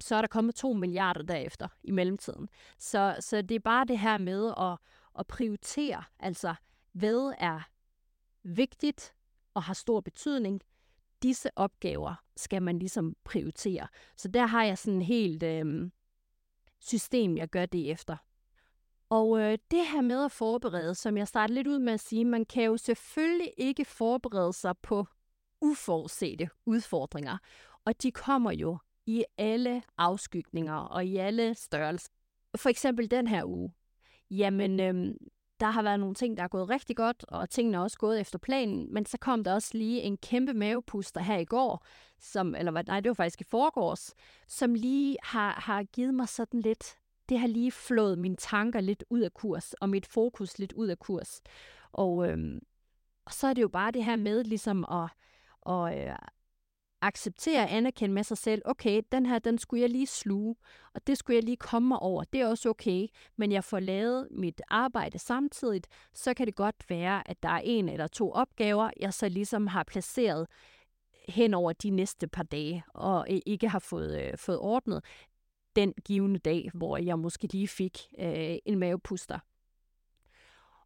så 0.00 0.16
er 0.16 0.20
der 0.20 0.28
kommet 0.28 0.54
to 0.54 0.72
milliarder 0.72 1.22
derefter 1.22 1.68
i 1.82 1.90
mellemtiden. 1.90 2.48
Så, 2.78 3.16
så 3.20 3.42
det 3.42 3.54
er 3.54 3.60
bare 3.60 3.84
det 3.84 3.98
her 3.98 4.18
med 4.18 4.52
at, 4.58 4.78
at 5.18 5.26
prioritere, 5.26 6.04
altså 6.20 6.54
hvad 6.92 7.34
er 7.38 7.68
vigtigt 8.46 9.14
og 9.54 9.62
har 9.62 9.74
stor 9.74 10.00
betydning, 10.00 10.60
disse 11.22 11.50
opgaver 11.56 12.14
skal 12.36 12.62
man 12.62 12.78
ligesom 12.78 13.16
prioritere. 13.24 13.88
Så 14.16 14.28
der 14.28 14.46
har 14.46 14.64
jeg 14.64 14.78
sådan 14.78 15.02
helt 15.02 15.42
øh, 15.42 15.90
system, 16.80 17.36
jeg 17.36 17.48
gør 17.48 17.66
det 17.66 17.90
efter. 17.90 18.16
Og 19.08 19.40
øh, 19.40 19.58
det 19.70 19.86
her 19.86 20.00
med 20.00 20.24
at 20.24 20.32
forberede, 20.32 20.94
som 20.94 21.16
jeg 21.16 21.28
startede 21.28 21.54
lidt 21.54 21.66
ud 21.66 21.78
med 21.78 21.92
at 21.92 22.00
sige, 22.00 22.24
man 22.24 22.44
kan 22.44 22.64
jo 22.64 22.76
selvfølgelig 22.76 23.52
ikke 23.56 23.84
forberede 23.84 24.52
sig 24.52 24.74
på 24.82 25.06
uforudsete 25.60 26.48
udfordringer. 26.66 27.38
Og 27.84 28.02
de 28.02 28.12
kommer 28.12 28.52
jo 28.52 28.78
i 29.06 29.24
alle 29.38 29.82
afskygninger 29.98 30.74
og 30.74 31.04
i 31.04 31.16
alle 31.16 31.54
størrelser. 31.54 32.10
For 32.56 32.68
eksempel 32.68 33.10
den 33.10 33.26
her 33.26 33.44
uge. 33.44 33.72
Jamen, 34.30 34.80
øh, 34.80 35.14
der 35.60 35.66
har 35.66 35.82
været 35.82 36.00
nogle 36.00 36.14
ting, 36.14 36.36
der 36.36 36.42
er 36.42 36.48
gået 36.48 36.70
rigtig 36.70 36.96
godt, 36.96 37.24
og 37.28 37.50
tingene 37.50 37.76
er 37.76 37.80
også 37.80 37.98
gået 37.98 38.20
efter 38.20 38.38
planen, 38.38 38.94
men 38.94 39.06
så 39.06 39.18
kom 39.18 39.44
der 39.44 39.54
også 39.54 39.78
lige 39.78 40.00
en 40.00 40.16
kæmpe 40.16 40.54
mavepuster 40.54 41.20
her 41.20 41.36
i 41.38 41.44
går, 41.44 41.84
som, 42.18 42.54
eller 42.54 42.82
nej, 42.86 43.00
det 43.00 43.08
var 43.08 43.14
faktisk 43.14 43.40
i 43.40 43.44
forgårs, 43.44 44.14
som 44.48 44.74
lige 44.74 45.16
har, 45.22 45.52
har 45.52 45.82
givet 45.82 46.14
mig 46.14 46.28
sådan 46.28 46.60
lidt, 46.60 46.96
det 47.28 47.38
har 47.38 47.46
lige 47.46 47.72
flået 47.72 48.18
mine 48.18 48.36
tanker 48.36 48.80
lidt 48.80 49.04
ud 49.10 49.20
af 49.20 49.34
kurs, 49.34 49.72
og 49.72 49.88
mit 49.88 50.06
fokus 50.06 50.58
lidt 50.58 50.72
ud 50.72 50.86
af 50.86 50.98
kurs. 50.98 51.40
Og, 51.92 52.28
øhm, 52.28 52.60
og 53.24 53.32
så 53.32 53.46
er 53.46 53.54
det 53.54 53.62
jo 53.62 53.68
bare 53.68 53.90
det 53.90 54.04
her 54.04 54.16
med 54.16 54.44
ligesom 54.44 54.84
at, 54.90 55.08
og 55.60 55.98
øh, 55.98 56.16
acceptere 57.02 57.62
og 57.62 57.72
anerkende 57.72 58.14
med 58.14 58.24
sig 58.24 58.38
selv, 58.38 58.62
okay, 58.64 59.02
den 59.12 59.26
her, 59.26 59.38
den 59.38 59.58
skulle 59.58 59.80
jeg 59.80 59.90
lige 59.90 60.06
sluge, 60.06 60.56
og 60.94 61.06
det 61.06 61.18
skulle 61.18 61.34
jeg 61.34 61.44
lige 61.44 61.56
komme 61.56 61.88
mig 61.88 61.98
over. 61.98 62.24
Det 62.32 62.40
er 62.40 62.46
også 62.46 62.68
okay, 62.68 63.06
men 63.36 63.52
jeg 63.52 63.64
får 63.64 63.80
lavet 63.80 64.28
mit 64.30 64.62
arbejde 64.68 65.18
samtidig, 65.18 65.82
så 66.14 66.34
kan 66.34 66.46
det 66.46 66.54
godt 66.54 66.84
være, 66.88 67.30
at 67.30 67.42
der 67.42 67.48
er 67.48 67.60
en 67.64 67.88
eller 67.88 68.06
to 68.06 68.32
opgaver, 68.32 68.90
jeg 69.00 69.14
så 69.14 69.28
ligesom 69.28 69.66
har 69.66 69.84
placeret 69.84 70.46
hen 71.28 71.54
over 71.54 71.72
de 71.72 71.90
næste 71.90 72.28
par 72.28 72.42
dage, 72.42 72.84
og 72.94 73.26
ikke 73.28 73.68
har 73.68 73.78
fået, 73.78 74.22
øh, 74.22 74.38
fået 74.38 74.58
ordnet 74.58 75.04
den 75.76 75.94
givende 76.04 76.38
dag, 76.38 76.70
hvor 76.74 76.96
jeg 76.96 77.18
måske 77.18 77.46
lige 77.46 77.68
fik 77.68 77.98
øh, 78.18 78.56
en 78.64 78.78
mavepuster. 78.78 79.38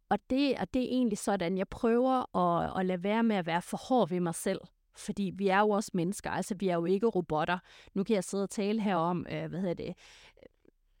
Og 0.09 0.19
det, 0.29 0.57
og 0.59 0.73
det 0.73 0.81
er 0.81 0.87
egentlig 0.87 1.17
sådan, 1.17 1.57
jeg 1.57 1.67
prøver 1.67 2.37
at, 2.37 2.79
at 2.79 2.85
lade 2.85 3.03
være 3.03 3.23
med 3.23 3.35
at 3.35 3.45
være 3.45 3.61
for 3.61 3.77
hård 3.77 4.09
ved 4.09 4.19
mig 4.19 4.35
selv. 4.35 4.59
Fordi 4.95 5.31
vi 5.35 5.47
er 5.47 5.59
jo 5.59 5.69
også 5.69 5.91
mennesker, 5.93 6.31
altså 6.31 6.55
vi 6.55 6.67
er 6.67 6.75
jo 6.75 6.85
ikke 6.85 7.07
robotter. 7.07 7.59
Nu 7.93 8.03
kan 8.03 8.15
jeg 8.15 8.23
sidde 8.23 8.43
og 8.43 8.49
tale 8.49 8.81
her 8.81 8.95
om, 8.95 9.25
øh, 9.31 9.49
hvad 9.49 9.59
hedder 9.59 9.73
det, 9.73 9.87
øh, 9.87 10.49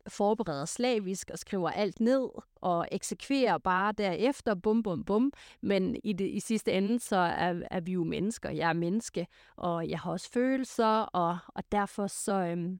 forbereder 0.07 0.65
slavisk 0.65 1.29
og 1.33 1.39
skriver 1.39 1.69
alt 1.69 1.99
ned 1.99 2.29
og 2.55 2.87
eksekverer 2.91 3.57
bare 3.57 3.91
derefter, 3.91 4.55
bum, 4.55 4.83
bum, 4.83 5.03
bum. 5.03 5.31
Men 5.61 5.95
i, 6.03 6.13
det, 6.13 6.27
i 6.27 6.39
sidste 6.39 6.71
ende, 6.71 6.99
så 6.99 7.15
er, 7.17 7.61
er 7.71 7.79
vi 7.79 7.91
jo 7.91 8.03
mennesker. 8.03 8.49
Jeg 8.49 8.69
er 8.69 8.73
menneske, 8.73 9.27
og 9.55 9.89
jeg 9.89 9.99
har 9.99 10.11
også 10.11 10.29
følelser, 10.31 11.01
og, 11.01 11.37
og 11.47 11.63
derfor 11.71 12.07
så, 12.07 12.33
øhm, 12.33 12.79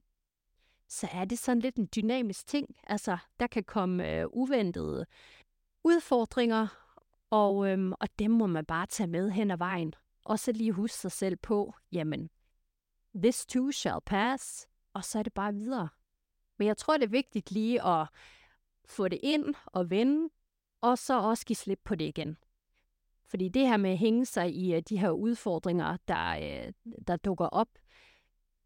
så 0.88 1.08
er 1.12 1.24
det 1.24 1.38
sådan 1.38 1.60
lidt 1.60 1.76
en 1.76 1.88
dynamisk 1.96 2.46
ting. 2.46 2.76
Altså, 2.86 3.16
der 3.40 3.46
kan 3.46 3.64
komme 3.64 4.10
øh, 4.10 4.26
uventede 4.32 5.06
udfordringer, 5.84 6.66
og, 7.30 7.68
øhm, 7.68 7.92
og 7.92 8.08
dem 8.18 8.30
må 8.30 8.46
man 8.46 8.64
bare 8.64 8.86
tage 8.86 9.06
med 9.06 9.30
hen 9.30 9.50
ad 9.50 9.56
vejen. 9.56 9.94
Og 10.24 10.38
så 10.38 10.52
lige 10.52 10.72
huske 10.72 10.96
sig 10.96 11.12
selv 11.12 11.36
på, 11.36 11.74
jamen, 11.92 12.30
this 13.14 13.46
too 13.46 13.70
shall 13.70 14.00
pass, 14.06 14.68
og 14.92 15.04
så 15.04 15.18
er 15.18 15.22
det 15.22 15.32
bare 15.32 15.54
videre. 15.54 15.88
Men 16.58 16.68
jeg 16.68 16.76
tror, 16.76 16.96
det 16.96 17.04
er 17.04 17.08
vigtigt 17.08 17.50
lige 17.50 17.86
at 17.86 18.08
få 18.84 19.08
det 19.08 19.20
ind 19.22 19.54
og 19.66 19.90
vende, 19.90 20.28
og 20.80 20.98
så 20.98 21.20
også 21.20 21.46
give 21.46 21.56
slip 21.56 21.80
på 21.84 21.94
det 21.94 22.04
igen. 22.04 22.36
Fordi 23.24 23.48
det 23.48 23.68
her 23.68 23.76
med 23.76 23.90
at 23.90 23.98
hænge 23.98 24.26
sig 24.26 24.54
i 24.54 24.74
øh, 24.74 24.82
de 24.88 24.98
her 24.98 25.10
udfordringer, 25.10 25.96
der, 26.08 26.28
øh, 26.28 26.72
der 27.06 27.16
dukker 27.16 27.46
op, 27.46 27.68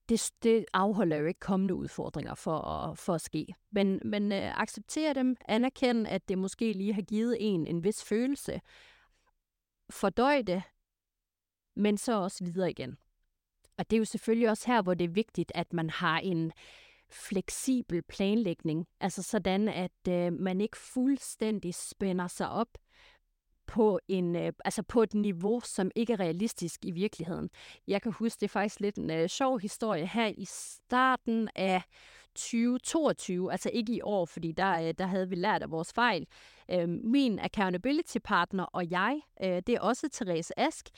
det, 0.09 0.33
det 0.43 0.65
afholder 0.73 1.17
jo 1.17 1.27
ikke 1.27 1.41
kommende 1.41 1.75
udfordringer 1.75 2.35
for 2.35 2.59
at, 2.59 2.99
for 2.99 3.15
at 3.15 3.21
ske. 3.21 3.47
Men, 3.71 4.01
men 4.05 4.33
øh, 4.33 4.61
acceptere 4.61 5.15
dem, 5.15 5.37
anerkende, 5.49 6.11
at 6.11 6.29
det 6.29 6.39
måske 6.39 6.73
lige 6.73 6.95
har 6.95 7.03
givet 7.03 7.37
en 7.41 7.67
en 7.67 7.85
vis 7.85 8.05
følelse, 8.05 8.61
fordøj 9.91 10.43
det, 10.43 10.63
men 11.77 11.99
så 11.99 12.21
også 12.21 12.45
videre 12.45 12.71
igen. 12.71 12.97
Og 13.79 13.91
det 13.91 13.97
er 13.97 13.99
jo 13.99 14.05
selvfølgelig 14.05 14.51
også 14.51 14.67
her, 14.67 14.83
hvor 14.83 14.95
det 14.95 15.05
er 15.05 15.09
vigtigt, 15.09 15.53
at 15.55 15.73
man 15.73 15.91
har 15.91 16.19
en 16.19 16.53
fleksibel 17.11 18.03
planlægning, 18.03 18.87
altså 19.01 19.23
sådan, 19.23 19.69
at 19.69 20.09
øh, 20.09 20.33
man 20.33 20.61
ikke 20.61 20.77
fuldstændig 20.77 21.75
spænder 21.75 22.27
sig 22.27 22.49
op 22.51 22.79
på, 23.67 24.01
en, 24.09 24.37
øh, 24.37 24.53
altså 24.65 24.83
på 24.83 25.03
et 25.03 25.15
niveau, 25.15 25.61
som 25.61 25.91
ikke 25.95 26.13
er 26.13 26.21
realistisk 26.21 26.85
i 26.85 26.91
virkeligheden. 26.91 27.51
Jeg 27.87 28.03
kan 28.03 28.13
huske, 28.13 28.41
det 28.41 28.47
er 28.47 28.53
faktisk 28.53 28.81
lidt 28.81 28.97
en 28.97 29.11
øh, 29.11 29.29
sjov 29.29 29.59
historie 29.59 30.07
her 30.07 30.27
i 30.27 30.45
starten 30.45 31.49
af 31.55 31.83
2022, 32.37 33.53
altså 33.53 33.71
ikke 33.73 33.93
i 33.93 34.01
år, 34.03 34.25
fordi 34.25 34.53
der, 34.53 34.89
øh, 34.89 34.95
der 34.99 35.07
havde 35.07 35.29
vi 35.29 35.35
lært 35.35 35.63
af 35.63 35.71
vores 35.71 35.93
fejl. 35.93 36.27
Øhm, 36.71 37.01
min 37.05 37.39
accountability 37.39 38.17
partner 38.25 38.65
og 38.65 38.91
jeg, 38.91 39.21
øh, 39.43 39.63
det 39.67 39.69
er 39.69 39.81
også 39.81 40.09
Therese 40.13 40.59
Ask, 40.59 40.89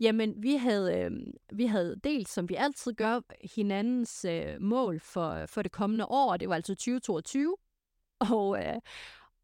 jamen 0.00 0.42
vi 0.42 0.54
havde, 0.54 0.98
øhm, 0.98 1.32
vi 1.52 1.66
havde 1.66 1.96
delt, 2.04 2.28
som 2.28 2.48
vi 2.48 2.54
altid 2.54 2.92
gør, 2.92 3.20
hinandens 3.54 4.24
øh, 4.24 4.60
mål 4.60 5.00
for, 5.00 5.46
for 5.46 5.62
det 5.62 5.72
kommende 5.72 6.06
år, 6.06 6.32
og 6.32 6.40
det 6.40 6.48
var 6.48 6.54
altså 6.54 6.74
2022. 6.74 7.56
Og, 8.20 8.58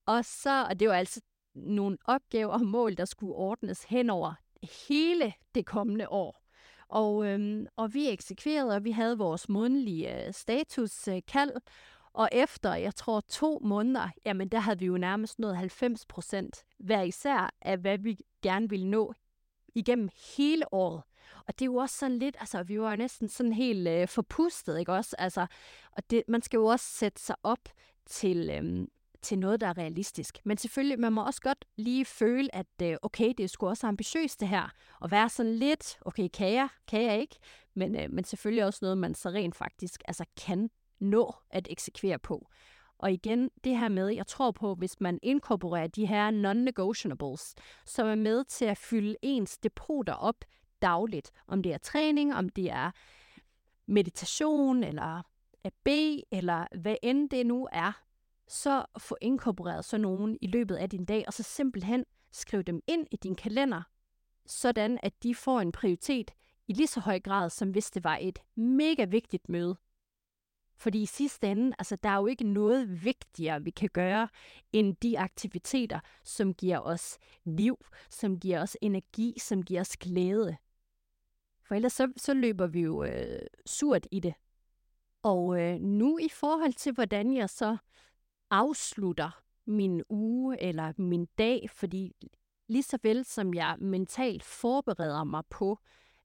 og 0.06 0.24
så, 0.24 0.66
og 0.70 0.80
det 0.80 0.88
var 0.88 0.94
altså 0.94 1.20
nogle 1.54 1.98
opgaver 2.04 2.52
og 2.52 2.66
mål, 2.66 2.96
der 2.96 3.04
skulle 3.04 3.34
ordnes 3.34 3.84
hen 3.84 4.10
over 4.10 4.34
hele 4.88 5.32
det 5.54 5.66
kommende 5.66 6.08
år. 6.08 6.43
Og, 6.94 7.26
øhm, 7.26 7.66
og 7.76 7.94
vi 7.94 8.08
eksekverede, 8.10 8.76
og 8.76 8.84
vi 8.84 8.90
havde 8.90 9.18
vores 9.18 9.48
månedlige 9.48 10.26
øh, 10.26 10.32
statuskald, 10.34 11.50
øh, 11.54 11.60
og 12.12 12.28
efter, 12.32 12.74
jeg 12.74 12.94
tror, 12.94 13.20
to 13.20 13.60
måneder, 13.64 14.08
jamen 14.24 14.48
der 14.48 14.58
havde 14.58 14.78
vi 14.78 14.86
jo 14.86 14.98
nærmest 14.98 15.38
nået 15.38 15.56
90 15.56 16.06
procent 16.06 16.64
hver 16.78 17.02
især 17.02 17.50
af, 17.60 17.78
hvad 17.78 17.98
vi 17.98 18.18
gerne 18.42 18.68
ville 18.68 18.90
nå 18.90 19.14
igennem 19.74 20.08
hele 20.36 20.74
året. 20.74 21.02
Og 21.46 21.58
det 21.58 21.62
er 21.62 21.66
jo 21.66 21.76
også 21.76 21.96
sådan 21.98 22.18
lidt, 22.18 22.36
altså 22.40 22.62
vi 22.62 22.80
var 22.80 22.96
næsten 22.96 23.28
sådan 23.28 23.52
helt 23.52 23.88
øh, 23.88 24.08
forpustet, 24.08 24.78
ikke 24.78 24.92
også? 24.92 25.16
Altså, 25.18 25.46
og 25.92 26.10
det, 26.10 26.22
man 26.28 26.42
skal 26.42 26.56
jo 26.56 26.66
også 26.66 26.86
sætte 26.86 27.22
sig 27.22 27.36
op 27.42 27.68
til, 28.06 28.50
øhm, 28.50 28.88
til 29.24 29.38
noget, 29.38 29.60
der 29.60 29.66
er 29.66 29.78
realistisk. 29.78 30.38
Men 30.44 30.56
selvfølgelig, 30.56 31.00
man 31.00 31.12
må 31.12 31.24
også 31.24 31.40
godt 31.40 31.64
lige 31.76 32.04
føle, 32.04 32.54
at 32.54 32.66
øh, 32.82 32.96
okay, 33.02 33.32
det 33.38 33.44
er 33.44 33.48
sgu 33.48 33.68
også 33.68 33.86
ambitiøst 33.86 34.40
det 34.40 34.48
her. 34.48 34.68
Og 35.00 35.10
være 35.10 35.28
sådan 35.28 35.54
lidt, 35.54 35.98
okay, 36.00 36.28
kan 36.28 36.52
jeg, 36.52 36.68
kan 36.88 37.02
jeg 37.02 37.20
ikke? 37.20 37.36
Men, 37.74 38.00
øh, 38.00 38.10
men 38.10 38.24
selvfølgelig 38.24 38.64
også 38.64 38.78
noget, 38.82 38.98
man 38.98 39.14
så 39.14 39.28
rent 39.28 39.56
faktisk 39.56 40.02
altså, 40.08 40.24
kan 40.36 40.70
nå 41.00 41.34
at 41.50 41.68
eksekvere 41.70 42.18
på. 42.18 42.48
Og 42.98 43.12
igen, 43.12 43.50
det 43.64 43.78
her 43.78 43.88
med, 43.88 44.08
jeg 44.08 44.26
tror 44.26 44.50
på, 44.50 44.74
hvis 44.74 45.00
man 45.00 45.18
inkorporerer 45.22 45.86
de 45.86 46.06
her 46.06 46.30
non-negotiables, 46.30 47.54
som 47.86 48.08
er 48.08 48.14
med 48.14 48.44
til 48.44 48.64
at 48.64 48.78
fylde 48.78 49.16
ens 49.22 49.58
depoter 49.58 50.14
op 50.14 50.44
dagligt. 50.82 51.30
Om 51.46 51.62
det 51.62 51.74
er 51.74 51.78
træning, 51.78 52.34
om 52.34 52.48
det 52.48 52.70
er 52.70 52.90
meditation, 53.86 54.84
eller 54.84 55.22
at 55.64 55.72
bede, 55.84 56.22
eller 56.32 56.66
hvad 56.80 56.96
end 57.02 57.30
det 57.30 57.46
nu 57.46 57.68
er, 57.72 58.03
så 58.48 58.84
få 58.98 59.16
inkorporeret 59.20 59.84
sådan 59.84 60.02
nogen 60.02 60.38
i 60.40 60.46
løbet 60.46 60.76
af 60.76 60.90
din 60.90 61.04
dag, 61.04 61.24
og 61.26 61.32
så 61.32 61.42
simpelthen 61.42 62.04
skrive 62.32 62.62
dem 62.62 62.80
ind 62.86 63.06
i 63.10 63.16
din 63.16 63.34
kalender, 63.34 63.82
sådan 64.46 64.98
at 65.02 65.22
de 65.22 65.34
får 65.34 65.60
en 65.60 65.72
prioritet 65.72 66.30
i 66.68 66.72
lige 66.72 66.86
så 66.86 67.00
høj 67.00 67.20
grad, 67.20 67.50
som 67.50 67.70
hvis 67.70 67.90
det 67.90 68.04
var 68.04 68.18
et 68.20 68.38
mega 68.54 69.04
vigtigt 69.04 69.48
møde. 69.48 69.76
Fordi 70.76 71.02
i 71.02 71.06
sidste 71.06 71.50
ende, 71.50 71.76
altså 71.78 71.96
der 71.96 72.08
er 72.08 72.16
jo 72.16 72.26
ikke 72.26 72.44
noget 72.44 73.04
vigtigere, 73.04 73.62
vi 73.62 73.70
kan 73.70 73.88
gøre, 73.92 74.28
end 74.72 74.96
de 74.96 75.18
aktiviteter, 75.18 76.00
som 76.24 76.54
giver 76.54 76.78
os 76.78 77.18
liv, 77.44 77.76
som 78.10 78.40
giver 78.40 78.62
os 78.62 78.76
energi, 78.80 79.34
som 79.38 79.62
giver 79.62 79.80
os 79.80 79.96
glæde. 79.96 80.56
For 81.62 81.74
ellers 81.74 81.92
så, 81.92 82.12
så 82.16 82.34
løber 82.34 82.66
vi 82.66 82.80
jo 82.80 83.04
øh, 83.04 83.40
surt 83.66 84.06
i 84.10 84.20
det. 84.20 84.34
Og 85.22 85.60
øh, 85.60 85.80
nu 85.80 86.18
i 86.18 86.28
forhold 86.28 86.72
til, 86.72 86.92
hvordan 86.92 87.34
jeg 87.34 87.50
så 87.50 87.76
afslutter 88.54 89.42
min 89.66 90.02
uge 90.08 90.62
eller 90.62 90.92
min 90.98 91.26
dag, 91.38 91.70
fordi 91.70 92.12
lige 92.68 92.82
så 92.82 92.98
vel 93.02 93.24
som 93.24 93.54
jeg 93.54 93.76
mentalt 93.78 94.42
forbereder 94.42 95.24
mig 95.24 95.42
på 95.50 95.78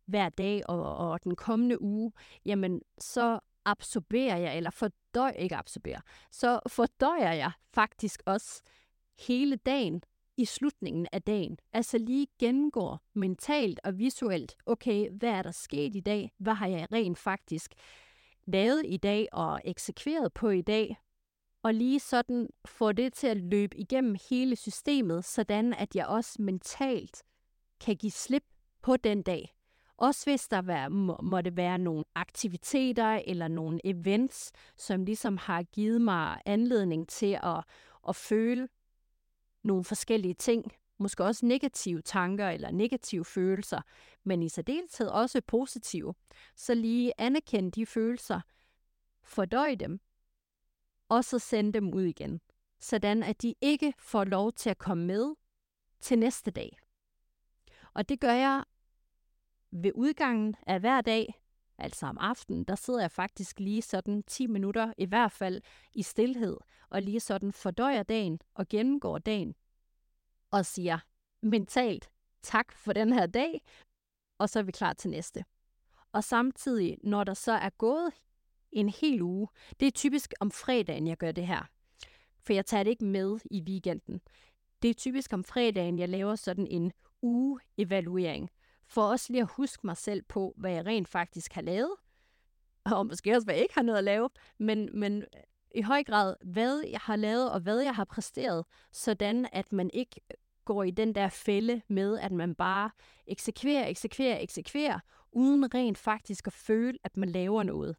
hver 0.06 0.30
dag 0.30 0.70
og, 0.70 0.98
og 0.98 1.24
den 1.24 1.36
kommende 1.36 1.82
uge, 1.82 2.12
jamen 2.46 2.82
så 3.00 3.40
absorberer 3.66 4.38
jeg, 4.38 4.58
eller 4.58 4.70
fordøjer, 4.70 5.32
ikke 5.32 5.56
absorberer, 5.56 6.02
så 6.32 6.60
fordøjer 6.68 7.34
jeg 7.34 7.52
faktisk 7.74 8.24
også 8.26 8.62
hele 9.28 9.56
dagen 9.56 10.04
i 10.38 10.46
slutningen 10.46 11.08
af 11.12 11.22
dagen. 11.22 11.58
Altså 11.74 11.98
lige 11.98 12.28
gennemgår 12.40 13.00
mentalt 13.14 13.80
og 13.84 13.98
visuelt, 13.98 14.56
okay, 14.66 15.10
hvad 15.12 15.30
er 15.30 15.42
der 15.42 15.52
sket 15.52 15.96
i 15.96 16.00
dag? 16.00 16.32
Hvad 16.38 16.54
har 16.54 16.68
jeg 16.68 16.88
rent 16.92 17.18
faktisk 17.18 17.74
lavet 18.46 18.84
i 18.86 18.98
dag 18.98 19.28
og 19.32 19.62
eksekveret 19.66 20.34
på 20.34 20.50
i 20.50 20.62
dag? 20.62 20.98
Og 21.64 21.74
lige 21.74 22.00
sådan 22.00 22.50
få 22.66 22.92
det 22.92 23.14
til 23.14 23.28
at 23.28 23.38
løbe 23.38 23.78
igennem 23.78 24.16
hele 24.30 24.56
systemet, 24.56 25.26
sådan 25.26 25.74
at 25.74 25.96
jeg 25.96 26.08
også 26.08 26.42
mentalt 26.42 27.24
kan 27.80 27.96
give 27.96 28.12
slip 28.12 28.44
på 28.82 28.98
den 28.98 29.22
dag. 29.22 29.56
Også 29.98 30.26
hvis 30.26 30.48
der 30.48 30.90
må, 30.90 30.90
må, 30.90 31.18
måtte 31.22 31.58
være 31.58 31.78
nogle 31.78 32.04
aktiviteter 32.16 33.22
eller 33.28 33.48
nogle 33.48 33.80
events, 33.84 34.52
som 34.78 35.06
ligesom 35.06 35.38
har 35.38 35.64
givet 35.64 36.02
mig 36.02 36.42
anledning 36.46 37.08
til 37.08 37.40
at, 37.44 37.64
at 38.08 38.16
føle 38.16 38.68
nogle 39.64 39.84
forskellige 39.84 40.34
ting. 40.34 40.72
Måske 40.98 41.24
også 41.24 41.46
negative 41.46 42.02
tanker 42.02 42.50
eller 42.50 42.72
negative 42.72 43.26
følelser, 43.26 43.82
men 44.24 44.44
i 44.44 44.50
særdeleshed 44.50 45.08
også 45.08 45.42
positive. 45.48 46.14
Så 46.56 46.74
lige 46.74 47.14
anerkende 47.18 47.72
de 47.72 47.86
følelser, 47.86 48.42
fordøj 49.24 49.76
dem, 49.76 50.00
og 51.10 51.26
så 51.26 51.40
sende 51.40 51.74
dem 51.74 51.94
ud 51.94 52.04
igen, 52.04 52.42
sådan 52.80 53.24
at 53.24 53.42
de 53.42 53.56
ikke 53.62 53.94
får 54.00 54.24
lov 54.24 54.54
til 54.54 54.70
at 54.70 54.78
komme 54.78 55.06
med 55.06 55.36
til 56.02 56.20
næste 56.20 56.52
dag. 56.52 56.78
Og 57.94 58.10
det 58.10 58.20
gør 58.20 58.34
jeg 58.34 58.64
ved 59.72 59.92
udgangen 59.96 60.56
af 60.68 60.80
hver 60.80 61.02
dag, 61.02 61.42
altså 61.78 62.06
om 62.06 62.18
aftenen, 62.18 62.64
der 62.64 62.76
sidder 62.76 63.02
jeg 63.02 63.12
faktisk 63.12 63.60
lige 63.60 63.82
sådan 63.82 64.24
10 64.24 64.48
minutter, 64.48 64.94
i 64.98 65.06
hvert 65.06 65.32
fald 65.32 65.62
i 65.94 66.04
stillhed, 66.04 66.58
og 66.90 67.02
lige 67.02 67.20
sådan 67.20 67.52
fordøjer 67.52 68.04
dagen 68.04 68.40
og 68.54 68.68
gennemgår 68.68 69.18
dagen, 69.18 69.56
og 70.52 70.66
siger 70.66 71.00
mentalt 71.42 72.10
tak 72.42 72.72
for 72.72 72.94
den 72.94 73.14
her 73.14 73.26
dag, 73.26 73.62
og 74.38 74.50
så 74.50 74.60
er 74.60 74.64
vi 74.64 74.72
klar 74.72 74.94
til 74.94 75.10
næste. 75.10 75.46
Og 76.12 76.24
samtidig, 76.24 76.98
når 77.04 77.24
der 77.24 77.34
så 77.34 77.52
er 77.52 77.70
gået 77.70 78.14
en 78.72 78.90
hel 78.90 79.22
uge. 79.22 79.48
Det 79.80 79.88
er 79.88 79.92
typisk 79.92 80.34
om 80.40 80.52
fredagen, 80.52 81.08
jeg 81.08 81.18
gør 81.18 81.32
det 81.32 81.48
her. 81.48 81.70
For 82.42 82.54
jeg 82.54 82.66
tager 82.66 82.84
det 82.84 82.92
ikke 82.92 83.06
med 83.06 83.40
i 83.52 83.62
weekenden. 83.62 84.22
Det 84.82 84.90
er 84.90 84.94
typisk 84.94 85.34
om 85.34 85.44
fredagen, 85.44 86.00
jeg 86.00 86.10
laver 86.10 86.36
sådan 86.36 86.68
en 86.68 86.92
uge-evaluering. 87.22 88.50
For 88.88 89.02
også 89.02 89.34
lige 89.34 89.42
at 89.42 89.52
huske 89.52 89.88
mig 89.88 89.98
selv 89.98 90.24
på, 90.24 90.54
hvad 90.58 90.72
jeg 90.72 90.86
rent 90.86 91.08
faktisk 91.08 91.54
har 91.54 91.62
lavet. 91.62 91.92
Og 92.96 93.06
måske 93.06 93.36
også, 93.36 93.46
hvad 93.46 93.56
jeg 93.56 93.64
ikke 93.64 93.76
har 93.76 93.82
noget 93.82 93.98
at 93.98 94.04
lave. 94.04 94.30
Men, 94.58 94.90
men 95.00 95.18
øh, 95.22 95.26
i 95.76 95.82
høj 95.82 96.04
grad, 96.04 96.36
hvad 96.46 96.84
jeg 96.92 97.00
har 97.00 97.16
lavet 97.16 97.52
og 97.52 97.60
hvad 97.60 97.80
jeg 97.80 97.96
har 97.96 98.06
præsteret. 98.06 98.66
Sådan 98.92 99.48
at 99.52 99.74
man 99.74 99.90
ikke 99.94 100.22
går 100.66 100.84
i 100.84 100.92
den 100.92 101.16
der 101.16 101.30
fælde 101.30 101.82
med, 101.88 102.20
at 102.20 102.32
man 102.32 102.56
bare 102.56 102.90
eksekverer, 103.28 103.88
eksekverer, 103.88 104.40
eksekverer, 104.40 105.00
uden 105.32 105.74
rent 105.74 105.98
faktisk 105.98 106.48
at 106.48 106.54
føle, 106.54 106.98
at 107.04 107.18
man 107.18 107.30
laver 107.30 107.64
noget. 107.64 107.96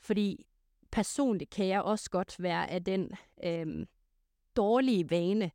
Fordi 0.00 0.46
personligt 0.92 1.50
kan 1.50 1.66
jeg 1.66 1.82
også 1.82 2.10
godt 2.10 2.42
være 2.42 2.70
af 2.70 2.84
den 2.84 3.10
øh, 3.44 3.86
dårlige 4.56 5.10
vane, 5.10 5.50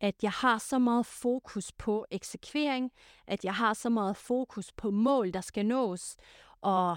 at 0.00 0.22
jeg 0.22 0.30
har 0.30 0.58
så 0.58 0.78
meget 0.78 1.06
fokus 1.06 1.72
på 1.72 2.06
eksekvering, 2.10 2.92
at 3.26 3.44
jeg 3.44 3.54
har 3.54 3.74
så 3.74 3.88
meget 3.90 4.16
fokus 4.16 4.72
på 4.72 4.90
mål, 4.90 5.32
der 5.32 5.40
skal 5.40 5.66
nås, 5.66 6.16
og 6.60 6.96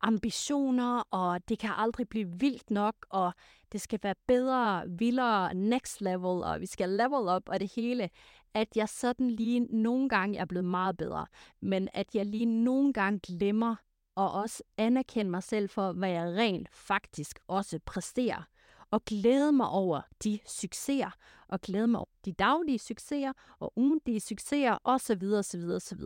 ambitioner, 0.00 1.02
og 1.10 1.48
det 1.48 1.58
kan 1.58 1.70
aldrig 1.76 2.08
blive 2.08 2.28
vildt 2.38 2.70
nok, 2.70 2.94
og 3.10 3.32
det 3.72 3.80
skal 3.80 4.00
være 4.02 4.14
bedre, 4.26 4.84
vildere, 4.88 5.54
next 5.54 6.00
level, 6.00 6.44
og 6.44 6.60
vi 6.60 6.66
skal 6.66 6.88
level 6.88 7.36
up 7.36 7.48
og 7.48 7.60
det 7.60 7.72
hele, 7.76 8.10
at 8.54 8.68
jeg 8.76 8.88
sådan 8.88 9.30
lige 9.30 9.60
nogle 9.60 10.08
gange 10.08 10.38
er 10.38 10.44
blevet 10.44 10.64
meget 10.64 10.96
bedre, 10.96 11.26
men 11.60 11.88
at 11.92 12.14
jeg 12.14 12.26
lige 12.26 12.46
nogle 12.46 12.92
gange 12.92 13.20
glemmer 13.20 13.76
og 14.20 14.32
også 14.32 14.62
anerkende 14.76 15.30
mig 15.30 15.42
selv 15.42 15.68
for, 15.68 15.92
hvad 15.92 16.10
jeg 16.10 16.36
rent 16.36 16.68
faktisk 16.72 17.40
også 17.48 17.78
præsterer. 17.86 18.42
Og 18.90 19.04
glæde 19.04 19.52
mig 19.52 19.68
over 19.68 20.00
de 20.24 20.38
succeser, 20.46 21.10
og 21.48 21.60
glæde 21.60 21.86
mig 21.86 21.98
over 21.98 22.08
de 22.24 22.32
daglige 22.32 22.78
succeser, 22.78 23.32
og 23.58 23.72
ugentlige 23.76 24.20
succeser, 24.20 24.78
osv. 24.84 25.22
osv. 25.22 25.64
osv. 25.74 26.00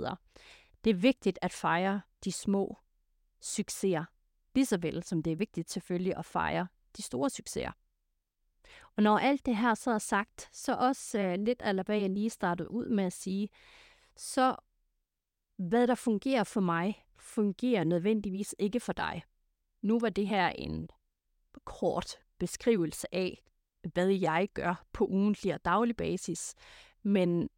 Det 0.84 0.90
er 0.90 0.94
vigtigt 0.94 1.38
at 1.42 1.52
fejre 1.52 2.00
de 2.24 2.32
små 2.32 2.78
succeser, 3.40 4.04
lige 4.54 4.66
så 4.66 4.76
vel 4.76 5.02
som 5.02 5.22
det 5.22 5.32
er 5.32 5.36
vigtigt 5.36 5.70
selvfølgelig 5.70 6.16
at 6.16 6.24
fejre 6.24 6.66
de 6.96 7.02
store 7.02 7.30
succeser. 7.30 7.72
Og 8.96 9.02
når 9.02 9.18
alt 9.18 9.46
det 9.46 9.56
her 9.56 9.74
så 9.74 9.90
er 9.90 9.98
sagt, 9.98 10.48
så 10.52 10.74
også 10.74 11.18
øh, 11.18 11.38
lidt 11.38 11.62
eller 11.64 11.82
hvad 11.82 11.98
jeg 12.00 12.10
lige 12.10 12.30
startede 12.30 12.70
ud 12.70 12.88
med 12.88 13.04
at 13.04 13.12
sige, 13.12 13.48
så 14.16 14.56
hvad 15.56 15.86
der 15.86 15.94
fungerer 15.94 16.44
for 16.44 16.60
mig, 16.60 17.06
fungerer 17.18 17.84
nødvendigvis 17.84 18.54
ikke 18.58 18.80
for 18.80 18.92
dig. 18.92 19.22
Nu 19.82 19.98
var 20.00 20.08
det 20.08 20.28
her 20.28 20.48
en 20.48 20.88
kort 21.64 22.18
beskrivelse 22.38 23.14
af, 23.14 23.42
hvad 23.92 24.08
jeg 24.08 24.48
gør 24.54 24.84
på 24.92 25.06
ugentlig 25.06 25.54
og 25.54 25.64
daglig 25.64 25.96
basis, 25.96 26.54
men 27.02 27.48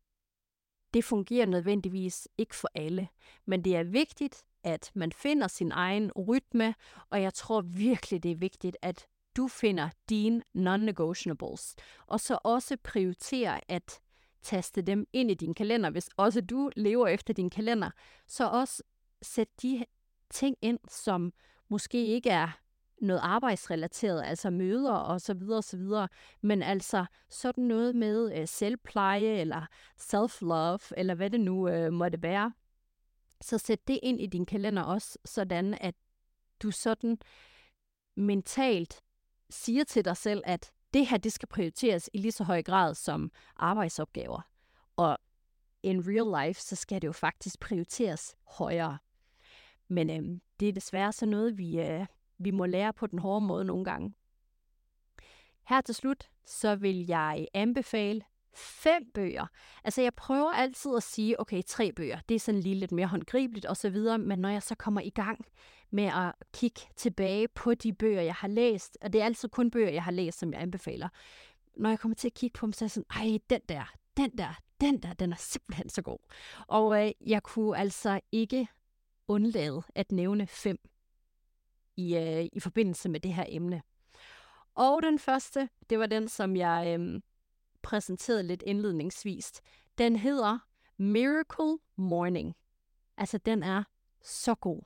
det 0.95 1.05
fungerer 1.05 1.47
nødvendigvis 1.47 2.29
ikke 2.39 2.55
for 2.55 2.69
alle. 2.75 3.09
Men 3.47 3.65
det 3.65 3.77
er 3.77 3.83
vigtigt, 3.83 4.45
at 4.63 4.91
man 4.95 5.13
finder 5.13 5.49
sin 5.49 5.73
egen 5.73 6.13
rytme, 6.13 6.75
og 7.11 7.23
jeg 7.23 7.35
tror 7.35 7.61
virkelig, 7.61 8.23
det 8.23 8.31
er 8.31 8.37
vigtigt, 8.37 8.77
at 8.83 9.07
du 9.37 9.49
finder 9.49 9.91
dine 10.09 10.43
non-negotiables, 10.55 11.75
og 12.07 12.21
så 12.21 12.39
også 12.45 12.77
prioriterer, 12.85 13.61
at 13.69 14.01
taste 14.47 14.83
dem 14.83 15.07
ind 15.13 15.31
i 15.31 15.35
din 15.35 15.55
kalender. 15.55 15.91
Hvis 15.91 16.09
også 16.17 16.41
du 16.41 16.71
lever 16.77 17.07
efter 17.07 17.35
din 17.35 17.51
kalender, 17.51 17.91
så 18.27 18.49
også 18.49 18.83
sæt 19.23 19.49
de 19.63 19.85
ting 20.31 20.57
ind, 20.63 20.79
som 20.89 21.33
måske 21.69 22.07
ikke 22.07 22.31
er 22.31 22.49
noget 23.01 23.21
arbejdsrelateret, 23.23 24.23
altså 24.25 24.51
møder 24.51 24.95
og 24.95 25.21
så 25.21 25.35
videre 25.35 25.57
og 25.57 25.65
så 25.65 25.77
videre, 25.77 26.09
men 26.41 26.63
altså 26.63 27.07
sådan 27.29 27.65
noget 27.65 27.97
med 27.97 28.41
øh, 28.41 28.49
selvpleje 28.49 29.41
eller 29.41 29.67
self-love, 30.01 30.93
eller 30.97 31.15
hvad 31.15 31.31
det 31.31 31.41
nu 31.41 31.69
øh, 31.69 31.93
måtte 31.93 32.23
være. 32.23 32.53
Så 33.41 33.59
sæt 33.59 33.89
det 33.89 34.01
ind 34.03 34.21
i 34.21 34.27
din 34.27 34.47
kalender 34.47 34.83
også, 34.83 35.19
sådan 35.25 35.79
at 35.81 35.95
du 36.63 36.71
sådan 36.71 37.19
mentalt 38.17 39.03
siger 39.51 39.85
til 39.85 40.05
dig 40.05 40.17
selv, 40.17 40.43
at 40.45 40.73
det 40.95 41.07
her, 41.07 41.17
det 41.17 41.33
skal 41.33 41.49
prioriteres 41.49 42.11
i 42.13 42.19
lige 42.19 42.33
så 42.33 42.45
høj 42.45 42.63
grad 42.63 42.95
som 42.95 43.31
arbejdsopgaver. 43.57 44.41
Og 44.97 45.19
in 45.83 46.03
real 46.07 46.47
life, 46.47 46.61
så 46.61 46.77
skal 46.77 47.03
det 47.03 47.07
jo 47.07 47.13
faktisk 47.13 47.61
prioriteres 47.61 48.37
højere. 48.45 48.99
Men 49.89 50.11
øhm, 50.11 50.41
det 50.61 50.69
er 50.69 50.73
desværre 50.73 51.13
så 51.13 51.27
noget, 51.27 51.59
vi, 51.59 51.81
øh, 51.81 52.07
vi 52.39 52.51
må 52.51 52.67
lære 52.67 52.93
på 52.93 53.07
den 53.07 53.19
hårde 53.19 53.47
måde 53.47 53.65
nogle 53.65 53.85
gange. 53.85 54.15
Her 55.65 55.81
til 55.81 55.95
slut, 55.95 56.31
så 56.45 56.77
vil 56.77 57.07
jeg 57.07 57.47
anbefale 57.55 58.23
fem 58.57 59.11
bøger. 59.15 59.47
Altså 59.85 60.03
jeg 60.03 60.15
prøver 60.15 60.51
altid 60.53 60.97
at 60.97 61.03
sige, 61.03 61.41
okay, 61.41 61.63
tre 61.67 61.93
bøger, 61.93 62.19
det 62.29 62.35
er 62.35 62.39
sådan 62.39 62.61
lige 62.61 62.75
lidt 62.75 62.93
mere 62.93 63.07
håndgribeligt 63.07 63.67
osv., 63.69 63.97
men 64.19 64.39
når 64.39 64.49
jeg 64.49 64.63
så 64.63 64.75
kommer 64.75 65.01
i 65.01 65.11
gang 65.11 65.45
med 65.91 66.05
at 66.05 66.33
kigge 66.53 66.81
tilbage 66.97 67.49
på 67.49 67.75
de 67.75 67.93
bøger, 67.93 68.23
jeg 68.23 68.35
har 68.35 68.49
læst, 68.49 68.99
og 69.01 69.13
det 69.13 69.21
er 69.21 69.25
altid 69.25 69.49
kun 69.49 69.71
bøger, 69.71 69.91
jeg 69.91 70.05
har 70.05 70.11
læst, 70.11 70.39
som 70.39 70.53
jeg 70.53 70.63
anbefaler, 70.63 71.09
når 71.77 71.89
jeg 71.89 71.99
kommer 71.99 72.15
til 72.15 72.29
at 72.29 72.35
kigge 72.35 72.59
på 72.59 72.67
dem, 72.67 72.73
så 72.73 72.85
er 72.85 72.87
jeg 72.87 72.91
sådan, 72.91 73.31
ej, 73.31 73.39
den 73.51 73.61
der, 73.69 73.95
den 74.17 74.31
der, 74.39 74.61
den 74.81 75.03
der, 75.03 75.13
den 75.13 75.33
er 75.33 75.37
simpelthen 75.37 75.89
så 75.89 76.03
god. 76.03 76.19
Og 76.67 77.07
øh, 77.07 77.13
jeg 77.27 77.43
kunne 77.43 77.79
altså 77.79 78.21
ikke 78.33 78.69
undlade 79.29 79.83
at 79.95 80.13
nævne 80.13 80.47
fem 80.47 80.79
i, 81.97 82.17
øh, 82.17 82.49
i 82.53 82.61
forbindelse 82.61 83.09
med 83.09 83.21
det 83.21 83.35
her 83.35 83.45
emne. 83.49 83.83
Og 84.75 85.03
den 85.03 85.19
første, 85.19 85.69
det 85.91 85.99
var 85.99 86.07
den, 86.07 86.29
som 86.29 86.57
jeg 86.57 86.99
øh, 87.01 87.21
præsenteret 87.87 88.45
lidt 88.45 88.63
indledningsvist. 88.67 89.61
Den 89.99 90.17
hedder 90.17 90.59
Miracle 90.97 91.79
Morning. 91.97 92.55
Altså, 93.17 93.39
den 93.39 93.63
er 93.63 93.85
så 94.23 94.55
god. 94.55 94.83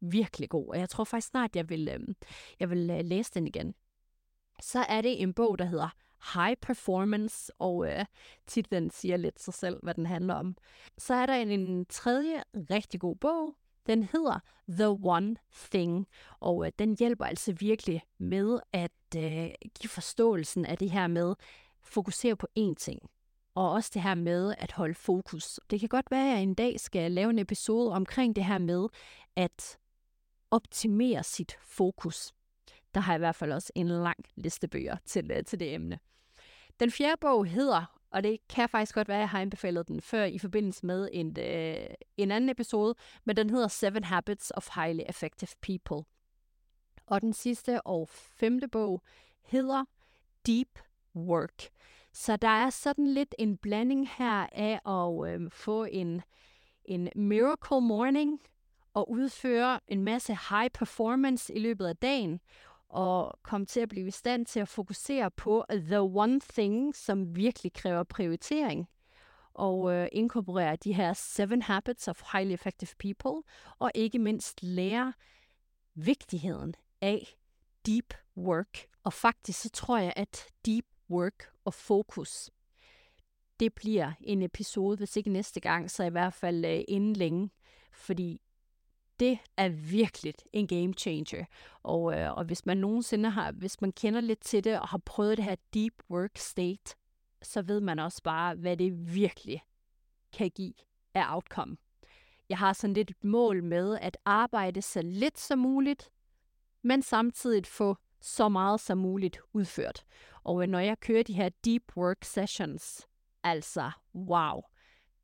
Virkelig 0.00 0.48
god. 0.48 0.68
Og 0.68 0.78
jeg 0.78 0.88
tror 0.88 1.04
faktisk 1.04 1.28
snart, 1.28 1.56
jeg 1.56 1.68
vil, 1.68 1.88
øh, 1.88 2.14
jeg 2.60 2.70
vil 2.70 2.90
øh, 2.90 3.00
læse 3.04 3.30
den 3.34 3.46
igen. 3.46 3.74
Så 4.62 4.78
er 4.88 5.00
det 5.00 5.22
en 5.22 5.34
bog, 5.34 5.58
der 5.58 5.64
hedder 5.64 5.88
High 6.34 6.56
Performance, 6.56 7.52
og 7.58 7.88
øh, 7.88 8.04
titlen 8.46 8.90
siger 8.90 9.16
lidt 9.16 9.40
sig 9.40 9.54
selv, 9.54 9.80
hvad 9.82 9.94
den 9.94 10.06
handler 10.06 10.34
om. 10.34 10.56
Så 10.98 11.14
er 11.14 11.26
der 11.26 11.34
en, 11.34 11.50
en 11.50 11.86
tredje 11.86 12.42
rigtig 12.54 13.00
god 13.00 13.16
bog, 13.16 13.56
den 13.86 14.02
hedder 14.02 14.40
The 14.68 14.88
One 14.88 15.36
Thing, 15.70 16.06
og 16.40 16.66
øh, 16.66 16.72
den 16.78 16.96
hjælper 16.98 17.24
altså 17.24 17.52
virkelig 17.52 18.02
med 18.18 18.60
at 18.72 18.92
øh, 19.16 19.48
give 19.80 19.88
forståelsen 19.88 20.66
af 20.66 20.78
det 20.78 20.90
her 20.90 21.06
med 21.06 21.34
fokusere 21.84 22.36
på 22.36 22.46
én 22.58 22.74
ting. 22.74 23.10
Og 23.54 23.70
også 23.70 23.90
det 23.94 24.02
her 24.02 24.14
med 24.14 24.54
at 24.58 24.72
holde 24.72 24.94
fokus. 24.94 25.60
Det 25.70 25.80
kan 25.80 25.88
godt 25.88 26.10
være, 26.10 26.26
at 26.26 26.34
jeg 26.34 26.42
en 26.42 26.54
dag 26.54 26.80
skal 26.80 27.12
lave 27.12 27.30
en 27.30 27.38
episode 27.38 27.92
omkring 27.92 28.36
det 28.36 28.44
her 28.44 28.58
med 28.58 28.88
at 29.36 29.78
optimere 30.50 31.22
sit 31.22 31.56
fokus. 31.60 32.32
Der 32.94 33.00
har 33.00 33.12
jeg 33.12 33.18
i 33.18 33.24
hvert 33.24 33.36
fald 33.36 33.52
også 33.52 33.72
en 33.74 33.88
lang 33.88 34.24
liste 34.36 34.68
bøger 34.68 34.96
til, 35.04 35.30
øh, 35.30 35.44
til 35.44 35.60
det 35.60 35.74
emne. 35.74 35.98
Den 36.80 36.90
fjerde 36.90 37.16
bog 37.20 37.46
hedder, 37.46 37.98
og 38.10 38.22
det 38.22 38.38
kan 38.48 38.68
faktisk 38.68 38.94
godt 38.94 39.08
være, 39.08 39.16
at 39.16 39.20
jeg 39.20 39.28
har 39.28 39.40
anbefalet 39.40 39.88
den 39.88 40.00
før 40.00 40.24
i 40.24 40.38
forbindelse 40.38 40.86
med 40.86 41.08
en, 41.12 41.38
øh, 41.38 41.86
en 42.16 42.30
anden 42.30 42.50
episode, 42.50 42.94
men 43.24 43.36
den 43.36 43.50
hedder 43.50 43.68
Seven 43.68 44.04
Habits 44.04 44.52
of 44.54 44.68
Highly 44.74 45.02
Effective 45.08 45.50
People. 45.60 46.04
Og 47.06 47.20
den 47.20 47.32
sidste 47.32 47.82
og 47.82 48.08
femte 48.08 48.68
bog 48.68 49.02
hedder 49.42 49.84
Deep 50.46 50.78
Work. 51.16 51.68
Så 52.12 52.36
der 52.36 52.48
er 52.48 52.70
sådan 52.70 53.06
lidt 53.06 53.34
en 53.38 53.56
blanding 53.56 54.08
her 54.08 54.46
af 54.52 54.80
at 54.86 55.28
øh, 55.30 55.50
få 55.50 55.84
en, 55.84 56.22
en 56.84 57.08
miracle 57.16 57.80
morning 57.80 58.40
og 58.94 59.10
udføre 59.10 59.80
en 59.88 60.02
masse 60.02 60.38
high 60.50 60.70
performance 60.70 61.54
i 61.54 61.58
løbet 61.58 61.86
af 61.86 61.96
dagen, 61.96 62.40
og 62.88 63.38
komme 63.42 63.66
til 63.66 63.80
at 63.80 63.88
blive 63.88 64.06
i 64.06 64.10
stand 64.10 64.46
til 64.46 64.60
at 64.60 64.68
fokusere 64.68 65.30
på 65.30 65.64
the 65.70 66.00
one 66.00 66.40
thing, 66.40 66.96
som 66.96 67.36
virkelig 67.36 67.72
kræver 67.72 68.02
prioritering, 68.02 68.88
og 69.54 69.92
øh, 69.92 70.08
inkorporere 70.12 70.76
de 70.76 70.92
her 70.92 71.12
seven 71.12 71.62
habits 71.62 72.08
of 72.08 72.22
highly 72.32 72.52
effective 72.52 72.90
people, 72.98 73.42
og 73.78 73.90
ikke 73.94 74.18
mindst 74.18 74.62
lære 74.62 75.12
vigtigheden 75.94 76.74
af 77.00 77.36
deep 77.86 78.14
work. 78.36 78.78
Og 79.04 79.12
faktisk 79.12 79.60
så 79.60 79.70
tror 79.70 79.98
jeg, 79.98 80.12
at 80.16 80.46
deep 80.66 80.84
work 81.10 81.52
og 81.64 81.74
fokus, 81.74 82.50
det 83.60 83.74
bliver 83.74 84.12
en 84.20 84.42
episode, 84.42 84.96
hvis 84.96 85.16
ikke 85.16 85.30
næste 85.30 85.60
gang, 85.60 85.90
så 85.90 86.04
i 86.04 86.10
hvert 86.10 86.34
fald 86.34 86.64
øh, 86.64 86.84
inden 86.88 87.16
længe. 87.16 87.50
Fordi 87.92 88.40
det 89.20 89.38
er 89.56 89.68
virkelig 89.68 90.34
en 90.52 90.66
game 90.66 90.92
changer. 90.92 91.44
Og, 91.82 92.18
øh, 92.18 92.32
og 92.32 92.44
hvis 92.44 92.66
man 92.66 92.76
nogensinde 92.76 93.30
har, 93.30 93.52
hvis 93.52 93.80
man 93.80 93.92
kender 93.92 94.20
lidt 94.20 94.40
til 94.40 94.64
det 94.64 94.80
og 94.80 94.88
har 94.88 94.98
prøvet 94.98 95.36
det 95.36 95.44
her 95.44 95.56
deep 95.74 96.02
work 96.10 96.38
state, 96.38 96.96
så 97.42 97.62
ved 97.62 97.80
man 97.80 97.98
også 97.98 98.22
bare, 98.22 98.54
hvad 98.54 98.76
det 98.76 99.14
virkelig 99.14 99.62
kan 100.32 100.50
give 100.50 100.74
af 101.14 101.34
outcome. 101.34 101.76
Jeg 102.48 102.58
har 102.58 102.72
sådan 102.72 102.94
lidt 102.94 103.10
et 103.10 103.24
mål 103.24 103.64
med 103.64 103.98
at 104.00 104.16
arbejde 104.24 104.82
så 104.82 105.02
lidt 105.02 105.38
som 105.38 105.58
muligt, 105.58 106.10
men 106.82 107.02
samtidig 107.02 107.66
få 107.66 107.96
så 108.24 108.48
meget 108.48 108.80
som 108.80 108.98
muligt 108.98 109.38
udført. 109.52 110.04
Og 110.44 110.62
øh, 110.62 110.68
når 110.68 110.78
jeg 110.78 111.00
kører 111.00 111.22
de 111.22 111.32
her 111.32 111.48
deep 111.64 111.82
work 111.96 112.24
sessions, 112.24 113.08
altså 113.42 113.90
wow, 114.14 114.60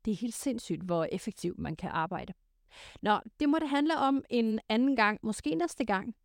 det 0.05 0.11
er 0.11 0.15
helt 0.15 0.33
sindssygt, 0.33 0.83
hvor 0.83 1.07
effektivt 1.11 1.59
man 1.59 1.75
kan 1.75 1.89
arbejde. 1.89 2.33
Nå, 3.01 3.19
det 3.39 3.49
må 3.49 3.59
det 3.59 3.69
handle 3.69 3.97
om 3.97 4.23
en 4.29 4.59
anden 4.69 4.95
gang, 4.95 5.19
måske 5.23 5.55
næste 5.55 5.85
gang. 5.85 6.15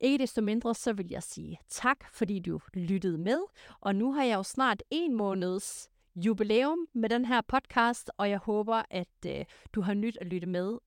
Ikke 0.00 0.18
desto 0.18 0.42
mindre, 0.42 0.74
så 0.74 0.92
vil 0.92 1.06
jeg 1.10 1.22
sige 1.22 1.58
tak, 1.68 2.04
fordi 2.12 2.38
du 2.38 2.60
lyttede 2.74 3.18
med. 3.18 3.38
Og 3.80 3.94
nu 3.94 4.12
har 4.12 4.24
jeg 4.24 4.36
jo 4.36 4.42
snart 4.42 4.82
en 4.90 5.16
måneds 5.16 5.90
jubilæum 6.16 6.78
med 6.92 7.08
den 7.08 7.24
her 7.24 7.40
podcast, 7.40 8.10
og 8.16 8.30
jeg 8.30 8.38
håber, 8.38 8.82
at 8.90 9.26
øh, 9.26 9.44
du 9.72 9.80
har 9.80 9.94
nyt 9.94 10.18
at 10.20 10.26
lytte 10.26 10.46
med 10.46 10.78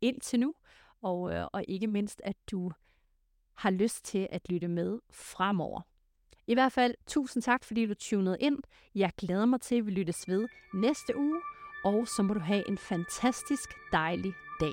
indtil 0.00 0.40
nu, 0.40 0.54
og, 1.02 1.32
øh, 1.34 1.46
og 1.52 1.64
ikke 1.68 1.86
mindst, 1.86 2.20
at 2.24 2.36
du 2.50 2.70
har 3.58 3.70
lyst 3.70 4.04
til 4.04 4.28
at 4.30 4.50
lytte 4.50 4.68
med 4.68 4.98
fremover. 5.12 5.80
I 6.46 6.54
hvert 6.54 6.72
fald, 6.72 6.94
tusind 7.06 7.42
tak, 7.42 7.64
fordi 7.64 7.86
du 7.86 7.94
tunede 7.94 8.36
ind. 8.40 8.58
Jeg 8.94 9.12
glæder 9.18 9.46
mig 9.46 9.60
til, 9.60 9.74
at 9.76 9.86
vi 9.86 9.90
lyttes 9.90 10.28
ved 10.28 10.48
næste 10.74 11.16
uge 11.16 11.40
og 11.84 12.08
så 12.08 12.22
må 12.22 12.34
du 12.34 12.40
have 12.40 12.68
en 12.68 12.78
fantastisk 12.78 13.70
dejlig 13.92 14.32
dag. 14.60 14.72